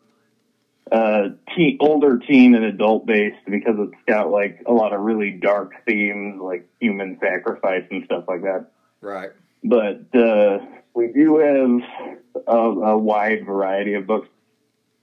[0.91, 5.31] uh, teen, older teen and adult based because it's got like a lot of really
[5.31, 8.67] dark themes like human sacrifice and stuff like that.
[8.99, 9.29] Right.
[9.63, 10.59] But uh,
[10.93, 14.27] we do have a, a, wide variety of books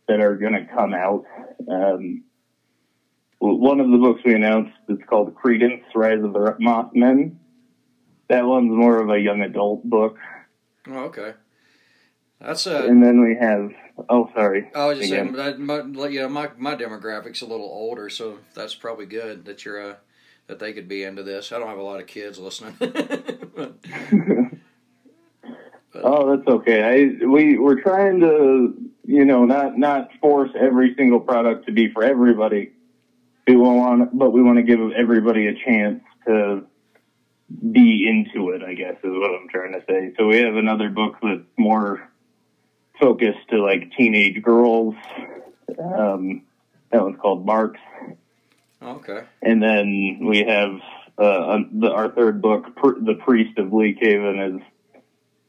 [0.09, 1.25] that are going to come out.
[1.71, 2.25] Um,
[3.38, 7.37] one of the books we announced is called Credence: Rise of the Mothmen.
[8.29, 10.18] That one's more of a young adult book.
[10.88, 11.35] Oh, okay.
[12.40, 12.87] That's a.
[12.87, 13.71] And then we have.
[14.09, 14.71] Oh, sorry.
[14.75, 15.35] I was just Again.
[15.35, 19.64] saying, my, you know, my my demographic's a little older, so that's probably good that
[19.64, 19.97] you're uh,
[20.47, 21.53] that they could be into this.
[21.53, 22.75] I don't have a lot of kids listening.
[22.81, 22.94] but,
[25.94, 26.83] oh, that's okay.
[26.83, 31.90] I we we're trying to you know not not force every single product to be
[31.90, 32.73] for everybody.
[33.47, 36.66] We want, but we want to give everybody a chance to
[37.49, 38.62] be into it.
[38.62, 40.12] I guess is what I'm trying to say.
[40.18, 42.07] So we have another book that's more
[43.01, 44.94] focused to like teenage girls.
[45.79, 46.42] Um,
[46.92, 47.81] that one's called Marks.
[48.83, 49.23] Okay.
[49.40, 50.81] And then we have
[51.16, 54.62] uh, the, our third book, The Priest of Bleak Haven, is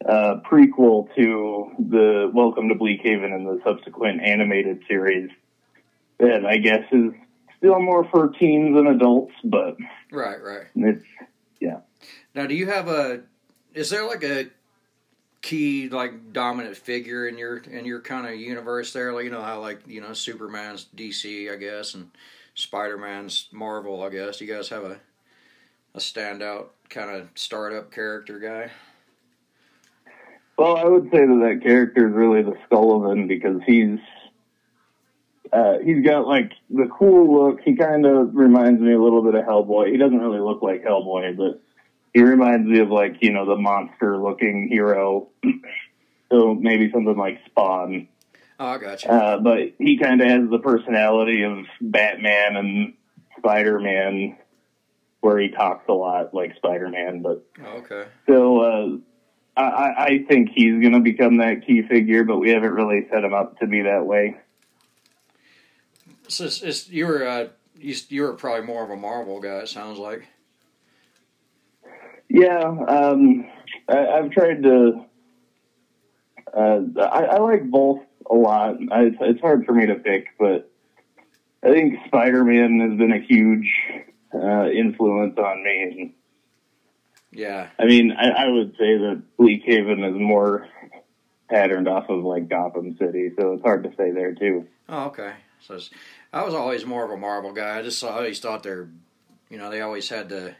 [0.08, 5.30] uh, prequel to the Welcome to Bleak Haven and the subsequent animated series.
[6.20, 7.12] That I guess is
[7.58, 9.78] still more for teens and adults, but
[10.12, 10.68] right, right.
[10.76, 11.06] It's
[11.60, 11.80] yeah.
[12.34, 13.22] Now, do you have a?
[13.74, 14.48] Is there like a
[15.42, 19.14] key like dominant figure in your in your kind of universe there?
[19.14, 22.12] Like you know how like you know Superman's DC, I guess, and
[22.56, 24.42] Spider Man's Marvel, I guess.
[24.42, 25.00] You guys have a
[25.94, 28.72] a standout kind of startup character guy.
[30.60, 33.98] Well, I would say that that character is really the Skullivan because he's
[35.54, 37.62] uh, he's got like the cool look.
[37.62, 39.90] He kind of reminds me a little bit of Hellboy.
[39.90, 41.62] He doesn't really look like Hellboy, but
[42.14, 45.30] he reminds me of like you know the monster looking hero.
[46.30, 48.10] so maybe something like Spawn.
[48.60, 49.10] Oh, I gotcha.
[49.10, 52.94] Uh, but he kind of has the personality of Batman and
[53.38, 54.38] Spider Man,
[55.22, 57.22] where he talks a lot like Spider Man.
[57.22, 58.10] But oh, okay.
[58.28, 58.98] So uh,
[59.62, 63.24] I, I think he's going to become that key figure, but we haven't really set
[63.24, 64.38] him up to be that way.
[66.28, 69.58] So it's, it's, you were uh, you, you were probably more of a Marvel guy.
[69.60, 70.28] It sounds like.
[72.30, 73.48] Yeah, um,
[73.88, 75.06] I, have tried to.
[76.56, 78.76] Uh, I, I, like both a lot.
[78.92, 80.72] I, it's, it's, hard for me to pick, but
[81.64, 83.72] I think Spider Man has been a huge
[84.34, 86.16] uh, influence on me.
[87.32, 90.68] Yeah, I mean, I, I would say that Bleak Haven is more
[91.50, 94.68] patterned off of like Gotham City, so it's hard to say there too.
[94.88, 95.34] Oh, okay.
[95.62, 95.80] So
[96.32, 97.78] I was always more of a Marvel guy.
[97.78, 98.90] I just always thought they're,
[99.50, 100.56] you know, they always had the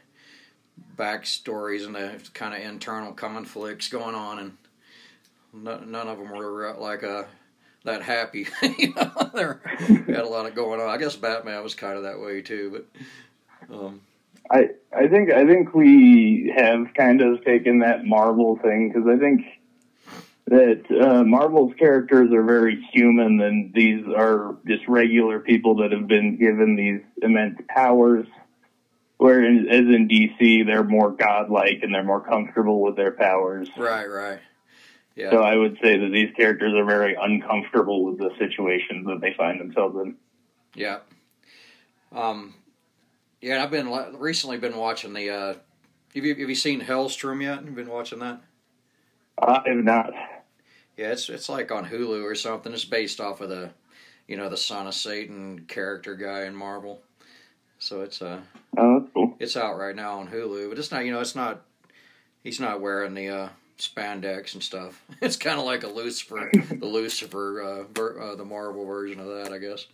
[0.96, 6.78] backstories and the kind of internal conflicts going on, and none of them were uh,
[6.78, 7.24] like uh,
[7.84, 8.46] that happy.
[8.62, 10.88] you know, they had a lot of going on.
[10.88, 13.74] I guess Batman was kind of that way too, but.
[13.74, 14.00] Um,
[14.50, 19.18] I I think I think we have kind of taken that Marvel thing because I
[19.18, 19.42] think
[20.46, 26.08] that uh, Marvel's characters are very human, and these are just regular people that have
[26.08, 28.26] been given these immense powers
[29.20, 33.68] Whereas as in DC, they're more godlike and they're more comfortable with their powers.
[33.76, 34.38] Right, right.
[35.14, 35.30] Yeah.
[35.30, 39.34] So I would say that these characters are very uncomfortable with the situations that they
[39.36, 40.14] find themselves in.
[40.74, 41.00] Yeah.
[42.12, 42.54] Um.
[43.40, 45.30] Yeah, I've been recently been watching the.
[45.30, 45.54] Uh,
[46.14, 47.64] have you have you seen Helstrom yet?
[47.64, 48.40] You've been watching that?
[49.38, 50.12] I have not.
[50.96, 52.72] Yeah, it's it's like on Hulu or something.
[52.72, 53.70] It's based off of the,
[54.28, 57.00] you know, the Son of Satan character guy in Marvel.
[57.78, 58.40] So it's uh
[58.76, 59.36] oh, cool.
[59.38, 61.62] It's out right now on Hulu, but it's not you know it's not
[62.44, 63.48] he's not wearing the uh,
[63.78, 65.02] spandex and stuff.
[65.22, 69.26] It's kind of like a Lucifer, the Lucifer, uh, ver, uh, the Marvel version of
[69.26, 69.86] that, I guess.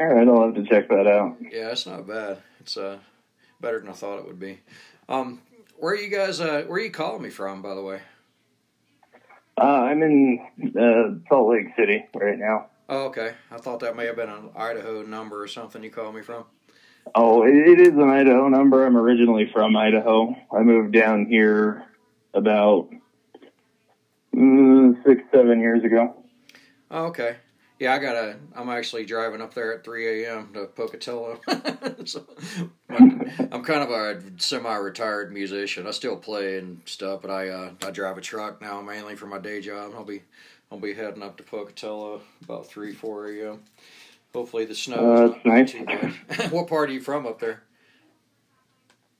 [0.00, 1.36] All right, I'll have to check that out.
[1.52, 2.38] Yeah, it's not bad.
[2.58, 3.00] It's uh,
[3.60, 4.60] better than I thought it would be.
[5.10, 5.42] Um,
[5.78, 6.40] where are you guys?
[6.40, 8.00] Uh, where are you calling me from, by the way?
[9.58, 10.38] Uh, I'm in
[10.74, 12.68] uh, Salt Lake City right now.
[12.88, 13.34] Oh, okay.
[13.50, 16.44] I thought that may have been an Idaho number or something you called me from.
[17.14, 18.86] Oh, it, is an Idaho number.
[18.86, 20.34] I'm originally from Idaho.
[20.50, 21.84] I moved down here
[22.32, 22.88] about
[24.34, 26.24] mm, six, seven years ago.
[26.90, 27.36] Oh, okay.
[27.80, 28.36] Yeah, I gotta.
[28.54, 30.52] I'm actually driving up there at 3 a.m.
[30.52, 31.40] to Pocatello.
[32.04, 32.26] so,
[32.90, 35.86] I'm kind of a semi-retired musician.
[35.86, 39.26] I still play and stuff, but I uh, I drive a truck now mainly for
[39.26, 39.92] my day job.
[39.96, 40.20] I'll be
[40.70, 43.62] I'll be heading up to Pocatello about 3, 4 a.m.
[44.34, 45.14] Hopefully the snow.
[45.14, 45.74] Uh, nice.
[46.50, 47.62] What part are you from up there?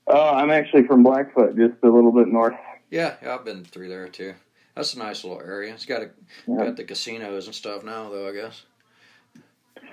[0.07, 2.53] Uh, I'm actually from Blackfoot, just a little bit north.
[2.91, 4.35] Yeah, yeah, I've been through there too.
[4.75, 5.73] That's a nice little area.
[5.73, 6.09] It's got a
[6.47, 6.65] Yeah.
[6.65, 8.27] got the casinos and stuff now, though.
[8.29, 8.63] I guess.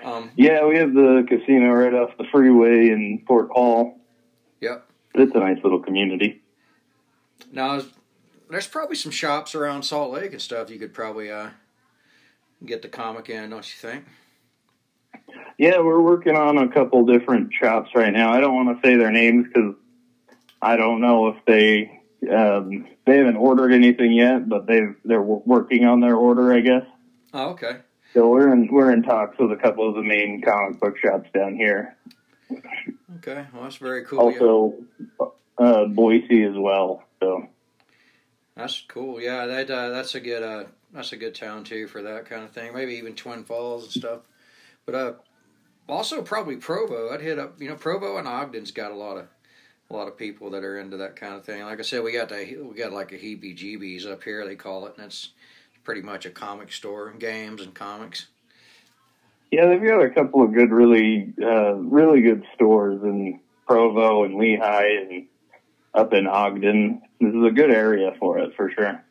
[0.03, 0.31] Um.
[0.35, 3.99] Yeah, we have the casino right off the freeway in Fort Hall.
[4.61, 4.85] Yep.
[5.15, 6.41] It's a nice little community.
[7.51, 7.81] Now,
[8.49, 11.49] there's probably some shops around Salt Lake and stuff you could probably uh
[12.65, 14.05] get the comic in, don't you think?
[15.57, 18.31] Yeah, we're working on a couple different shops right now.
[18.31, 19.75] I don't want to say their names because
[20.61, 21.98] I don't know if they
[22.31, 26.59] um, they haven't ordered anything yet, but they've they're w- working on their order, I
[26.61, 26.85] guess.
[27.33, 27.77] Oh, okay.
[28.13, 31.29] So we're in we're in talks with a couple of the main comic book shops
[31.33, 31.95] down here.
[33.17, 33.45] Okay.
[33.53, 34.31] Well, that's very cool.
[34.31, 34.39] yeah.
[34.39, 34.73] Also,
[35.57, 37.03] uh, Boise as well.
[37.19, 37.47] So
[38.55, 39.21] That's cool.
[39.21, 42.43] Yeah, that uh, that's a good uh, that's a good town too for that kind
[42.43, 42.73] of thing.
[42.73, 44.21] Maybe even Twin Falls and stuff.
[44.85, 45.13] But uh,
[45.87, 47.13] also probably Provo.
[47.13, 47.61] I'd hit up.
[47.61, 49.27] You know, Provo and Ogden's got a lot of
[49.91, 51.63] a lot of people that are into that kind of thing.
[51.63, 54.45] Like I said, we got the we got like a heebie-jeebies up here.
[54.45, 55.29] They call it, and it's
[55.83, 58.27] pretty much a comic store, games and comics.
[59.51, 64.35] yeah, they've got a couple of good, really uh, really good stores in Provo and
[64.35, 65.25] Lehi and
[65.95, 67.01] up in Ogden.
[67.19, 69.03] This is a good area for it for sure.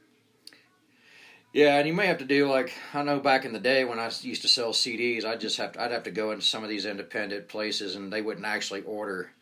[1.53, 3.99] Yeah, and you may have to do like I know back in the day when
[3.99, 6.63] I used to sell CDs, I just have to, I'd have to go into some
[6.63, 9.33] of these independent places and they wouldn't actually order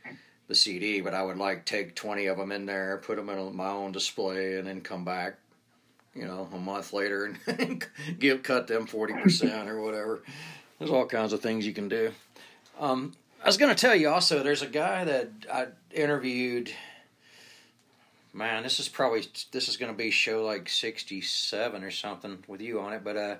[0.49, 3.57] the CD, but I would like take twenty of them in there, put them in
[3.57, 5.39] my own display, and then come back,
[6.15, 7.87] you know, a month later and
[8.19, 10.23] give cut them forty percent or whatever.
[10.79, 12.13] There's all kinds of things you can do.
[12.79, 16.71] Um, I was going to tell you also, there's a guy that I interviewed.
[18.33, 22.45] Man, this is probably this is going to be show like sixty seven or something
[22.47, 23.37] with you on it, but uh,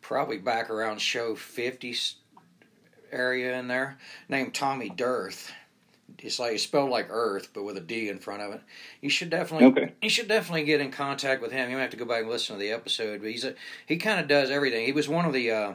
[0.00, 1.94] probably back around show fifty
[3.10, 5.52] area in there, named Tommy Dearth.
[6.18, 8.60] It's like it's spelled like Earth, but with a D in front of it.
[9.00, 9.92] You should definitely, Okay.
[10.02, 11.70] you should definitely get in contact with him.
[11.70, 13.54] You might have to go back and listen to the episode, but he's a
[13.86, 14.84] he kind of does everything.
[14.86, 15.72] He was one of the uh,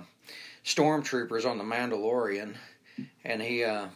[0.64, 2.56] stormtroopers on the Mandalorian,
[3.24, 3.88] and he uh,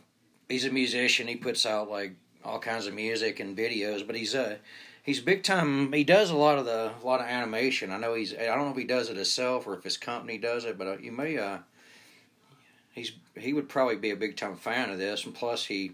[0.50, 1.28] he's a musician.
[1.28, 4.58] He puts out like all kinds of music and videos, but he's uh
[5.04, 5.92] he's big time.
[5.94, 7.92] He does a lot of the a lot of animation.
[7.92, 10.38] I know he's I don't know if he does it himself or if his company
[10.38, 11.60] does it, but uh, you may uh
[12.94, 15.92] he's he would probably be a big time fan of this, and plus he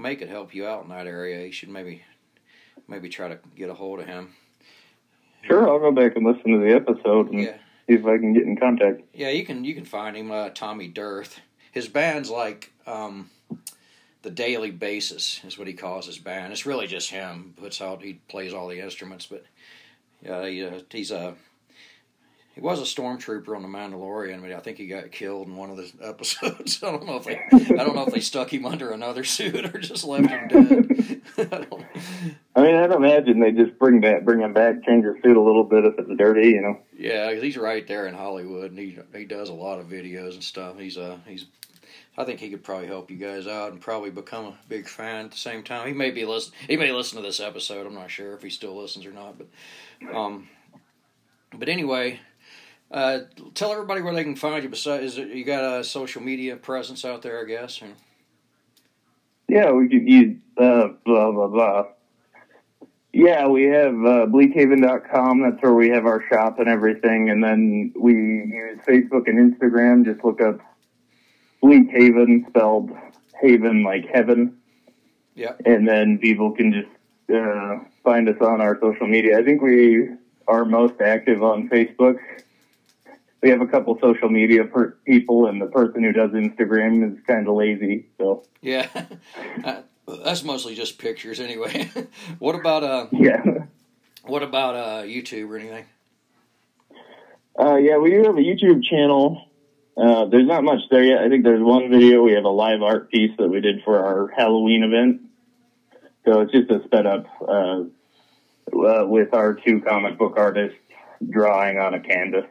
[0.00, 1.44] may could help you out in that area.
[1.44, 2.02] You should maybe
[2.88, 4.34] maybe try to get a hold of him.
[5.42, 7.56] Sure, I'll go back and listen to the episode and Yeah.
[7.86, 9.02] see if I can get in contact.
[9.14, 11.40] Yeah, you can you can find him, uh, Tommy Dearth.
[11.72, 13.30] His band's like um,
[14.22, 16.52] the Daily Basis is what he calls his band.
[16.52, 17.54] It's really just him.
[17.56, 19.44] Puts out he plays all the instruments, but
[20.22, 21.34] yeah, he, uh, he's a
[22.60, 25.70] he was a stormtrooper on the Mandalorian, but I think he got killed in one
[25.70, 26.82] of the episodes.
[26.82, 29.64] I don't know if they I don't know if they stuck him under another suit
[29.64, 31.22] or just left him dead.
[31.38, 31.66] I
[32.54, 35.40] I mean, I'd imagine they just bring that, bring him back, change his suit a
[35.40, 36.78] little bit if it's dirty, you know.
[36.98, 40.44] Yeah, he's right there in Hollywood, and he he does a lot of videos and
[40.44, 40.78] stuff.
[40.78, 41.46] He's uh he's,
[42.18, 45.24] I think he could probably help you guys out and probably become a big fan
[45.24, 45.86] at the same time.
[45.86, 47.86] He may be listen he may listen to this episode.
[47.86, 50.46] I'm not sure if he still listens or not, but um,
[51.56, 52.20] but anyway,
[52.90, 53.20] uh,
[53.54, 54.68] tell everybody where they can find you.
[54.68, 57.80] Besides, you got a social media presence out there, I guess.
[57.82, 57.88] Or,
[59.48, 61.84] Yeah, we could use uh, blah blah blah.
[63.12, 65.42] Yeah, we have uh, bleakhaven.com.
[65.42, 67.30] That's where we have our shop and everything.
[67.30, 70.04] And then we use Facebook and Instagram.
[70.04, 70.60] Just look up
[71.60, 72.90] Bleak Haven, spelled
[73.40, 74.56] Haven like heaven.
[75.34, 75.54] Yeah.
[75.64, 79.38] And then people can just uh, find us on our social media.
[79.38, 80.08] I think we
[80.46, 82.18] are most active on Facebook.
[83.42, 87.18] We have a couple social media per- people, and the person who does Instagram is
[87.26, 88.06] kind of lazy.
[88.18, 88.88] So yeah,
[89.64, 89.82] uh,
[90.24, 91.90] that's mostly just pictures anyway.
[92.38, 93.42] what about uh yeah.
[94.24, 95.86] what about uh YouTube or anything?
[97.58, 99.46] Uh, yeah, we do have a YouTube channel.
[99.96, 101.18] Uh, there's not much there yet.
[101.18, 102.22] I think there's one video.
[102.22, 105.20] We have a live art piece that we did for our Halloween event.
[106.24, 107.82] So it's just a setup uh,
[108.72, 110.78] uh, with our two comic book artists
[111.28, 112.46] drawing on a canvas.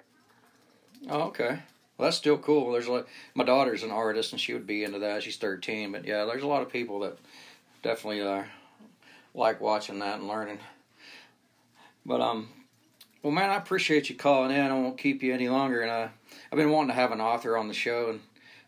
[1.10, 1.60] Oh, okay.
[1.98, 2.72] Well, that's still cool.
[2.72, 5.24] There's like my daughter's an artist, and she would be into that.
[5.24, 7.18] She's 13, but yeah, there's a lot of people that
[7.82, 8.44] definitely uh,
[9.34, 10.60] like watching that and learning.
[12.06, 12.50] But um,
[13.24, 14.72] well, man, I appreciate you calling in.
[14.72, 16.08] I won't keep you any longer, and uh,
[16.52, 18.22] I've been wanting to have an author on the show, and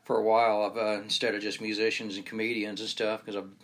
[0.03, 3.55] for a while, I've uh, instead of just musicians and comedians and stuff, because I'm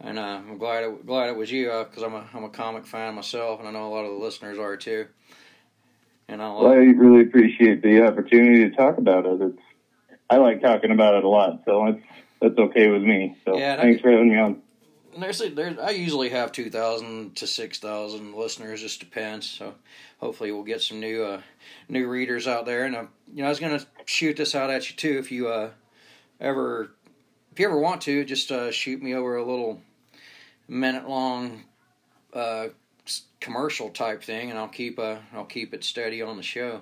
[0.00, 2.86] and uh, I'm glad it, glad it was you because I'm a I'm a comic
[2.86, 5.06] fan myself, and I know a lot of the listeners are too.
[6.28, 9.40] Well, I really appreciate the opportunity to talk about it.
[9.40, 9.58] It's
[10.28, 12.02] I like talking about it a lot, so it's
[12.40, 13.36] that's okay with me.
[13.44, 14.62] So Yeah, and I thanks for having me on.
[15.18, 18.82] There's, there's, I usually have two thousand to six thousand listeners.
[18.82, 19.48] Just depends.
[19.48, 19.74] So
[20.18, 21.40] hopefully we'll get some new uh,
[21.88, 22.84] new readers out there.
[22.84, 25.18] And uh, you know, I was gonna shoot this out at you too.
[25.18, 25.70] If you uh,
[26.40, 26.90] ever
[27.52, 29.80] if you ever want to, just uh, shoot me over a little
[30.68, 31.64] minute long
[32.34, 32.68] uh,
[33.46, 36.80] commercial type thing, and I'll keep uh, I'll keep it steady on the show.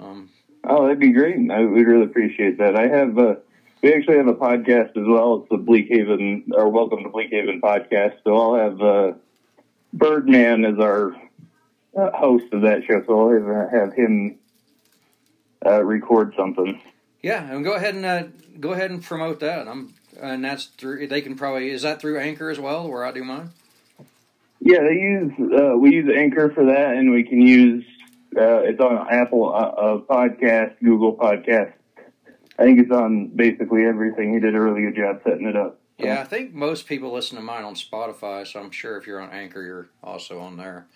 [0.00, 0.30] Um,
[0.66, 1.36] Oh, that'd be great.
[1.50, 2.74] I would really appreciate that.
[2.74, 3.34] I have uh,
[3.82, 5.40] we actually have a podcast as well.
[5.40, 8.14] It's the Bleak Haven or Welcome to Bleak Haven podcast.
[8.24, 9.12] So I'll have uh,
[9.92, 11.14] Birdman as our
[11.94, 13.02] uh, host of that show.
[13.06, 14.38] So I'll have, have him
[15.66, 16.80] uh, record something.
[17.22, 18.22] yeah, and go ahead and uh,
[18.60, 19.66] go ahead and promote that.
[19.68, 21.08] I'm and that's through.
[21.08, 23.50] They can probably is that through Anchor as well, where I do mine.
[24.64, 27.84] Yeah, they use uh, we use Anchor for that, and we can use
[28.34, 31.74] uh, it's on Apple uh, uh, Podcast, Google Podcast.
[32.58, 34.32] I think it's on basically everything.
[34.32, 35.80] He did a really good job setting it up.
[36.00, 39.06] So, Yeah, I think most people listen to mine on Spotify, so I'm sure if
[39.06, 40.86] you're on Anchor, you're also on there.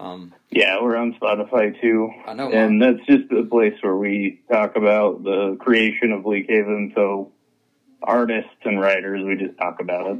[0.00, 2.50] Um, yeah, we're on Spotify too, I know.
[2.50, 6.92] and that's just the place where we talk about the creation of Bleak Haven.
[6.94, 7.32] So
[8.02, 10.18] artists and writers, we just talk about it.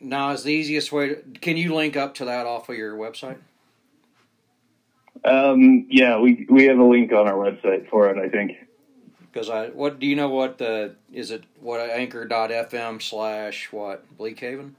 [0.00, 1.08] Now, is the easiest way?
[1.08, 3.38] To, can you link up to that off of your website?
[5.24, 8.18] Um, yeah, we we have a link on our website for it.
[8.18, 8.52] I think.
[9.32, 10.28] Because I, what do you know?
[10.28, 11.44] What the is it?
[11.60, 14.76] What Anchor.fm slash what Bleak Haven?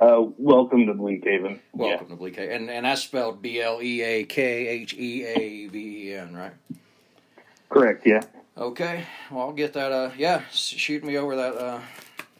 [0.00, 1.60] Uh, welcome to Bleak Haven.
[1.72, 5.24] Welcome to Bleak Haven, and and that's spelled B L E A K H E
[5.24, 6.52] A V E N, right?
[7.68, 8.06] Correct.
[8.06, 8.22] Yeah.
[8.58, 9.92] Okay, well I'll get that.
[9.92, 11.56] Uh, yeah, shoot me over that.
[11.56, 11.80] Uh,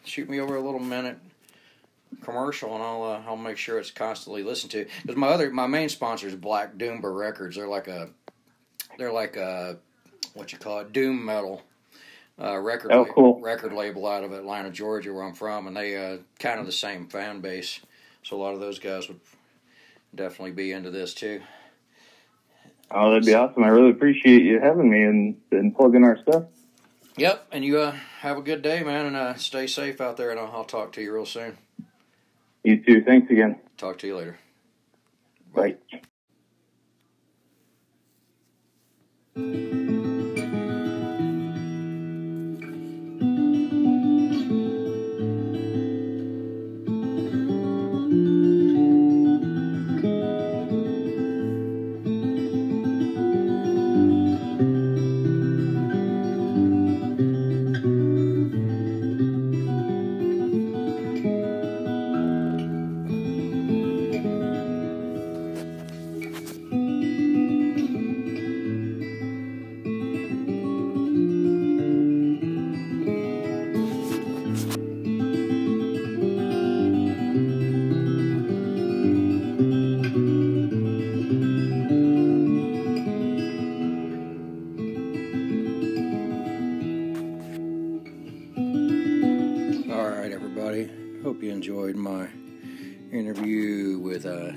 [0.07, 1.17] shoot me over a little minute
[2.23, 4.85] commercial, and I'll uh, I'll make sure it's constantly listened to.
[5.01, 7.55] Because my other my main sponsor is Black Doomba Records.
[7.55, 8.09] They're like a
[8.97, 9.77] they're like a
[10.33, 11.63] what you call it doom metal
[12.39, 13.39] uh, record Oh, cool.
[13.41, 16.71] record label out of Atlanta, Georgia, where I'm from, and they uh, kind of the
[16.71, 17.79] same fan base.
[18.23, 19.19] So a lot of those guys would
[20.13, 21.41] definitely be into this too.
[22.91, 23.63] Oh, that'd be awesome.
[23.63, 26.43] I really appreciate you having me and, and plugging our stuff.
[27.17, 30.29] Yep, and you uh, have a good day, man, and uh, stay safe out there.
[30.29, 31.57] And I'll, I'll talk to you real soon.
[32.63, 33.03] You too.
[33.03, 33.59] Thanks again.
[33.77, 34.37] Talk to you later.
[35.53, 35.77] Bye.
[39.35, 39.86] All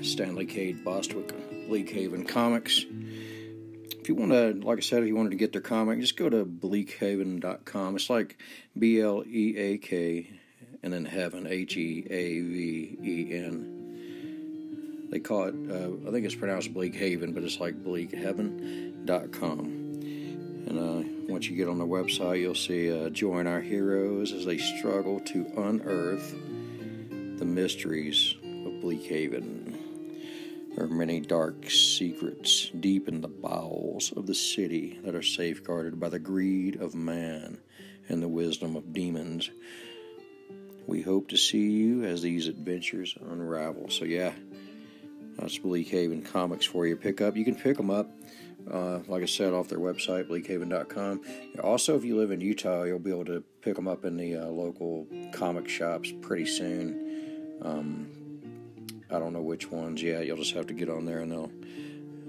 [0.01, 1.33] Stanley Cade Bostwick,
[1.67, 2.85] Bleak Haven Comics.
[3.99, 6.17] If you want to, like I said, if you wanted to get their comic, just
[6.17, 7.95] go to bleakhaven.com.
[7.95, 8.37] It's like
[8.77, 10.27] B L E A K
[10.83, 15.07] and then heaven, H E A V E N.
[15.11, 19.81] They call it, uh, I think it's pronounced Bleak Haven, but it's like bleakheaven.com.
[20.67, 24.45] And uh, once you get on the website, you'll see uh, Join Our Heroes as
[24.45, 26.33] they struggle to unearth
[27.37, 29.80] the mysteries of Bleak Haven.
[30.75, 35.99] There are many dark secrets deep in the bowels of the city that are safeguarded
[35.99, 37.59] by the greed of man
[38.07, 39.49] and the wisdom of demons.
[40.87, 43.89] We hope to see you as these adventures unravel.
[43.89, 44.33] So, yeah,
[45.37, 46.95] that's Bleak Haven comics for you.
[46.95, 47.35] Pick up.
[47.35, 48.09] You can pick them up
[48.69, 51.21] Uh, like I said, off their website, bleakhaven.com.
[51.63, 54.35] Also, if you live in Utah, you'll be able to pick them up in the
[54.37, 57.57] uh, local comic shops pretty soon.
[57.63, 58.11] Um,
[59.11, 60.25] I don't know which ones yet.
[60.25, 61.51] You'll just have to get on there and they'll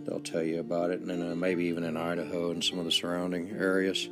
[0.04, 2.84] they'll tell you about it, and then uh, maybe even in Idaho and some of
[2.84, 4.08] the surrounding areas.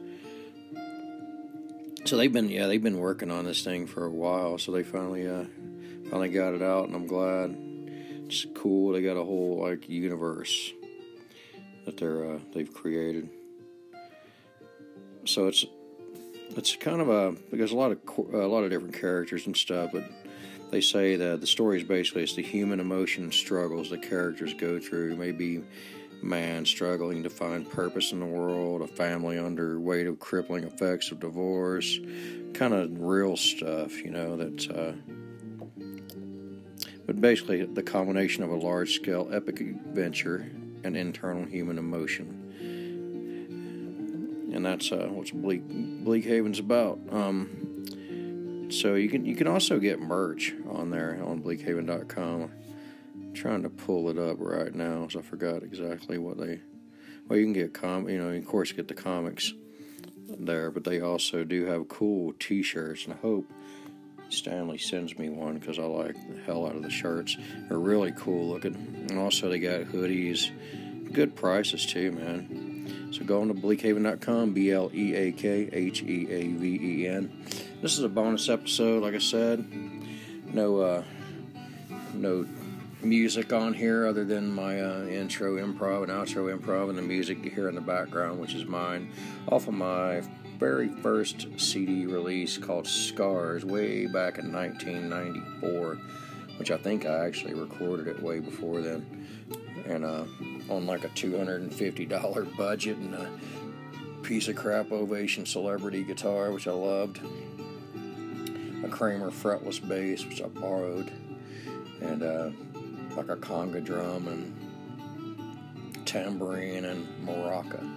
[2.04, 4.58] So they've been yeah they've been working on this thing for a while.
[4.58, 5.44] So they finally uh,
[6.04, 7.56] finally got it out, and I'm glad.
[8.26, 8.92] It's cool.
[8.92, 10.72] They got a whole like universe
[11.84, 13.28] that they're uh, they've created.
[15.24, 15.64] So it's
[16.56, 17.98] it's kind of a there's a lot of
[18.34, 20.04] a lot of different characters and stuff, but
[20.70, 24.78] they say that the story is basically it's the human emotion struggles the characters go
[24.78, 25.16] through.
[25.16, 25.62] Maybe
[26.22, 31.10] man struggling to find purpose in the world, a family under weight of crippling effects
[31.10, 31.98] of divorce,
[32.52, 34.36] kind of real stuff, you know.
[34.36, 34.92] That, uh,
[37.06, 40.50] but basically the combination of a large scale epic adventure
[40.84, 42.36] and internal human emotion.
[44.52, 46.98] And that's uh, what Bleak Bleak Haven's about.
[47.10, 47.69] Um,
[48.70, 52.50] so you can you can also get merch on there on bleakhaven.com.
[53.14, 56.60] I'm trying to pull it up right now, so I forgot exactly what they.
[57.28, 59.52] Well, you can get com, you know, of course, get the comics
[60.28, 63.50] there, but they also do have cool T-shirts, and I hope
[64.30, 67.36] Stanley sends me one because I like the hell out of the shirts.
[67.68, 70.50] They're really cool looking, and also they got hoodies,
[71.12, 73.10] good prices too, man.
[73.12, 77.08] So go on to bleakhaven.com, B L E A K H E A V E
[77.08, 77.44] N.
[77.83, 79.64] This is a bonus episode, like I said.
[80.53, 81.03] No, uh,
[82.12, 82.47] no
[83.01, 87.43] music on here other than my uh, intro improv and outro improv and the music
[87.43, 89.11] you hear in the background, which is mine,
[89.49, 90.20] off of my
[90.59, 95.95] very first CD release called Scars, way back in 1994,
[96.59, 99.26] which I think I actually recorded it way before then,
[99.87, 100.24] and uh,
[100.68, 103.31] on like a $250 budget and a
[104.22, 107.20] piece of crap Ovation Celebrity guitar, which I loved
[108.85, 111.11] a Kramer fretless bass, which I borrowed,
[112.01, 112.51] and uh,
[113.16, 117.89] like a conga drum and tambourine and maraca.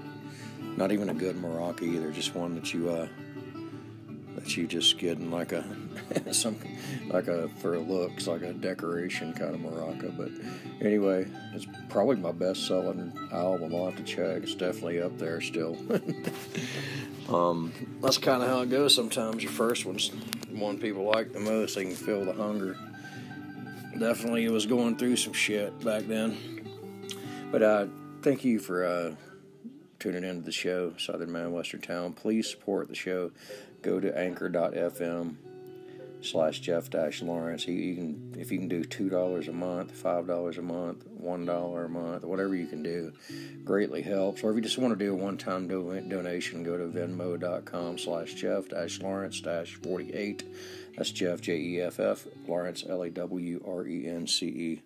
[0.77, 3.07] Not even a good maraca either, just one that you uh,
[4.35, 5.63] that you just get in like a
[6.31, 6.57] some
[7.07, 10.15] like a for looks like a decoration kind of maraca.
[10.15, 10.31] But
[10.85, 13.75] anyway, it's probably my best selling album.
[13.75, 14.43] I'll have to check.
[14.43, 15.77] It's definitely up there still.
[17.29, 17.71] um,
[18.01, 19.43] that's kind of how it goes sometimes.
[19.43, 21.75] Your first one's the one people like the most.
[21.75, 22.77] They can feel the hunger.
[23.97, 26.37] Definitely was going through some shit back then.
[27.51, 27.85] But uh,
[28.23, 29.15] thank you for uh,
[29.99, 32.13] tuning into the show, Southern Man, Western Town.
[32.13, 33.31] Please support the show.
[33.83, 35.35] Go to anchor.fm
[36.21, 37.67] slash Jeff Dash Lawrence.
[37.67, 41.05] You, you, can if you can do two dollars a month, five dollars a month,
[41.05, 43.11] one dollar a month, whatever you can do,
[43.65, 44.41] greatly helps.
[44.41, 48.33] Or if you just want to do a one-time do- donation, go to Venmo.com slash
[48.35, 50.43] Jeff Dash Lawrence Dash forty eight.
[50.95, 54.81] That's Jeff J E F F Lawrence L A W R E N C E.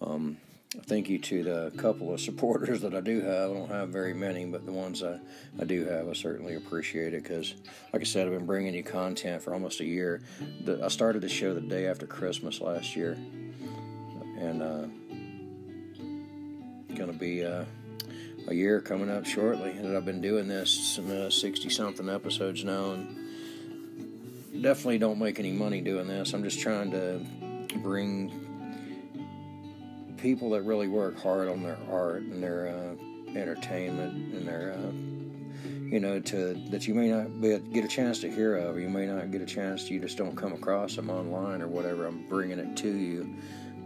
[0.00, 0.38] Um,
[0.82, 3.50] thank you to the couple of supporters that I do have.
[3.50, 5.18] I don't have very many, but the ones I,
[5.60, 7.54] I do have, I certainly appreciate it because,
[7.92, 10.22] like I said, I've been bringing you content for almost a year.
[10.64, 13.12] The, I started the show the day after Christmas last year,
[14.38, 14.86] and uh,
[16.94, 17.64] going to be uh,
[18.48, 19.70] a year coming up shortly.
[19.70, 25.52] And I've been doing this uh, 60 something episodes now, and definitely don't make any
[25.52, 26.32] money doing this.
[26.32, 27.20] I'm just trying to
[27.78, 28.43] bring
[30.24, 34.90] people that really work hard on their art and their uh, entertainment and their uh,
[35.92, 37.28] you know to that you may not
[37.74, 38.80] get a chance to hear of.
[38.80, 42.06] You may not get a chance you just don't come across them online or whatever.
[42.06, 43.36] I'm bringing it to you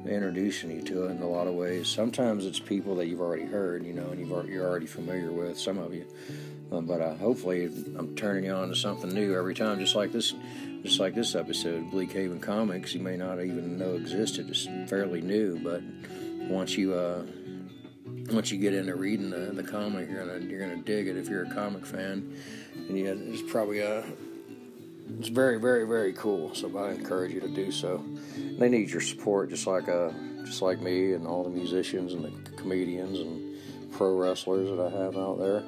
[0.06, 1.88] introducing you to it in a lot of ways.
[1.88, 5.58] Sometimes it's people that you've already heard you know and you've you're already familiar with
[5.58, 6.06] some of you.
[6.70, 7.64] Um, but uh, hopefully
[7.96, 10.34] i'm turning you on to something new every time just like this
[10.82, 12.94] just like this episode bleak haven comics.
[12.94, 14.48] You may not even know existed.
[14.50, 15.82] It's fairly new but
[16.48, 17.22] once you uh,
[18.30, 21.28] once you get into reading the, the comic, you're gonna you're gonna dig it if
[21.28, 22.34] you're a comic fan,
[22.74, 24.02] and yeah, it's probably uh,
[25.18, 26.54] it's very very very cool.
[26.54, 28.04] So I encourage you to do so.
[28.58, 30.10] They need your support, just like uh,
[30.44, 34.90] just like me and all the musicians and the comedians and pro wrestlers that I
[34.90, 35.62] have out there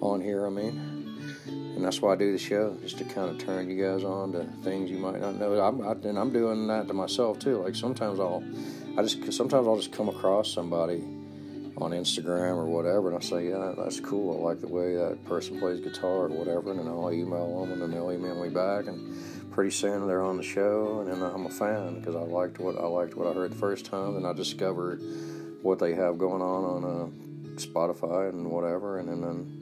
[0.00, 0.46] on here.
[0.46, 0.99] I mean.
[1.50, 4.32] And that's why I do the show, just to kind of turn you guys on
[4.32, 5.58] to things you might not know.
[5.60, 7.62] I'm, I, and I'm doing that to myself too.
[7.62, 8.44] Like sometimes I'll
[8.98, 11.02] I just sometimes I'll just come across somebody
[11.78, 14.38] on Instagram or whatever, and I say, yeah, that's cool.
[14.38, 17.72] I like the way that person plays guitar or whatever, and then I'll email them,
[17.72, 21.22] and then they'll email me back, and pretty soon they're on the show, and then
[21.22, 24.16] I'm a fan because I liked what I liked what I heard the first time,
[24.16, 25.00] and I discovered
[25.62, 29.20] what they have going on on uh, Spotify and whatever, and then.
[29.22, 29.59] then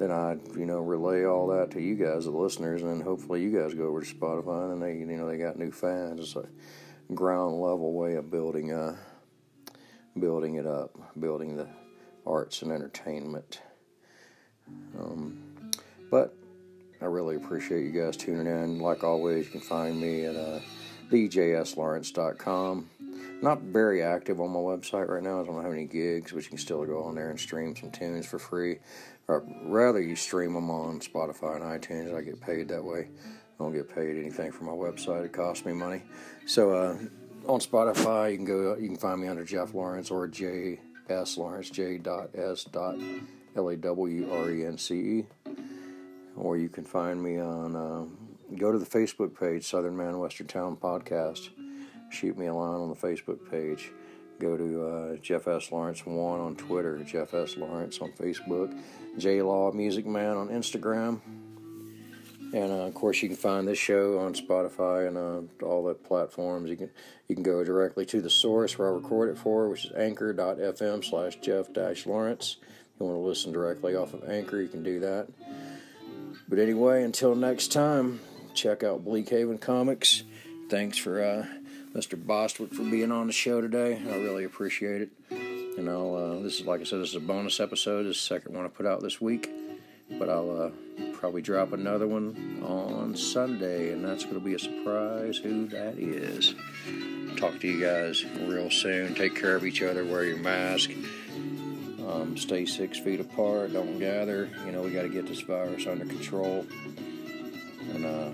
[0.00, 3.42] then I, you know, relay all that to you guys, the listeners, and then hopefully
[3.42, 6.20] you guys go over to Spotify and they, you know, they got new fans.
[6.20, 6.48] It's a
[7.14, 8.96] ground level way of building, uh,
[10.18, 11.68] building it up, building the
[12.26, 13.60] arts and entertainment.
[14.98, 15.42] Um,
[16.10, 16.34] but
[17.02, 18.78] I really appreciate you guys tuning in.
[18.78, 20.60] Like always, you can find me at uh,
[21.10, 22.88] thejslawrence.com.
[23.42, 25.42] Not very active on my website right now.
[25.42, 27.90] I don't have any gigs, but you can still go on there and stream some
[27.90, 28.78] tunes for free.
[29.30, 32.12] Or rather, you stream them on Spotify and iTunes.
[32.12, 33.08] I get paid that way.
[33.24, 35.24] I don't get paid anything for my website.
[35.24, 36.02] It costs me money.
[36.46, 36.96] So uh,
[37.46, 38.76] on Spotify, you can go.
[38.76, 42.96] You can find me under Jeff Lawrence or J S Lawrence J dot S dot
[43.54, 45.26] L A W R E N C E.
[46.36, 47.76] Or you can find me on.
[47.76, 51.50] Uh, go to the Facebook page, Southern Man Western Town Podcast
[52.10, 53.92] shoot me a line on the Facebook page.
[54.40, 55.70] Go to uh, Jeff S.
[55.70, 57.58] Lawrence 1 on Twitter, Jeff S.
[57.58, 58.74] Lawrence on Facebook,
[59.18, 61.20] J Law Music Man on Instagram.
[62.54, 65.94] And uh, of course, you can find this show on Spotify and uh, all the
[65.94, 66.70] platforms.
[66.70, 66.90] You can
[67.28, 71.04] you can go directly to the source where I record it for, which is anchor.fm
[71.04, 72.56] slash Jeff dash Lawrence.
[72.62, 75.28] If you want to listen directly off of Anchor, you can do that.
[76.48, 78.20] But anyway, until next time,
[78.54, 80.24] check out Bleak Haven Comics.
[80.70, 81.46] Thanks for uh,
[81.94, 82.24] Mr.
[82.24, 84.00] Bostwick for being on the show today.
[84.08, 85.10] I really appreciate it.
[85.76, 88.04] And I'll, uh, this is, like I said, this is a bonus episode.
[88.04, 89.50] This is the second one I put out this week.
[90.18, 90.70] But I'll uh,
[91.14, 95.98] probably drop another one on Sunday, and that's going to be a surprise who that
[95.98, 96.54] is.
[97.36, 99.14] Talk to you guys real soon.
[99.14, 100.04] Take care of each other.
[100.04, 100.90] Wear your mask.
[102.06, 103.72] Um, stay six feet apart.
[103.72, 104.48] Don't gather.
[104.66, 106.66] You know, we got to get this virus under control.
[107.94, 108.30] And, uh,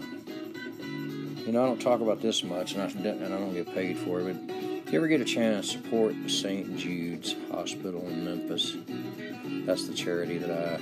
[1.46, 3.96] you know, I don't talk about this much, and I, and I don't get paid
[3.98, 6.76] for it, but if you ever get a chance, support St.
[6.76, 8.76] Jude's Hospital in Memphis.
[9.64, 10.80] That's the charity that I,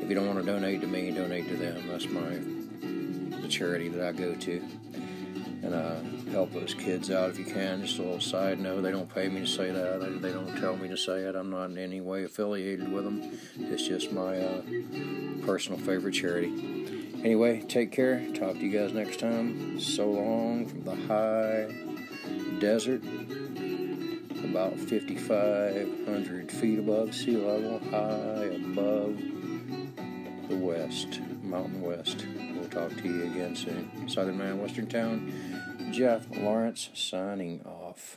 [0.00, 1.88] if you don't want to donate to me, donate to them.
[1.88, 2.38] That's my,
[3.40, 4.62] the charity that I go to.
[5.64, 7.82] And uh, help those kids out if you can.
[7.82, 10.20] Just a little side note, they don't pay me to say that.
[10.20, 11.34] They, don't tell me to say it.
[11.34, 13.38] I'm not in any way affiliated with them.
[13.58, 14.62] It's just my uh,
[15.46, 16.52] personal favorite charity.
[17.24, 18.22] Anyway, take care.
[18.34, 19.80] Talk to you guys next time.
[19.80, 21.72] So long from the high
[22.60, 23.02] desert,
[24.44, 29.18] about 5,500 feet above sea level, high above
[30.48, 32.26] the west, Mountain West.
[32.54, 34.08] We'll talk to you again soon.
[34.08, 35.32] Southern Man, Western Town.
[35.92, 38.16] Jeff Lawrence signing off.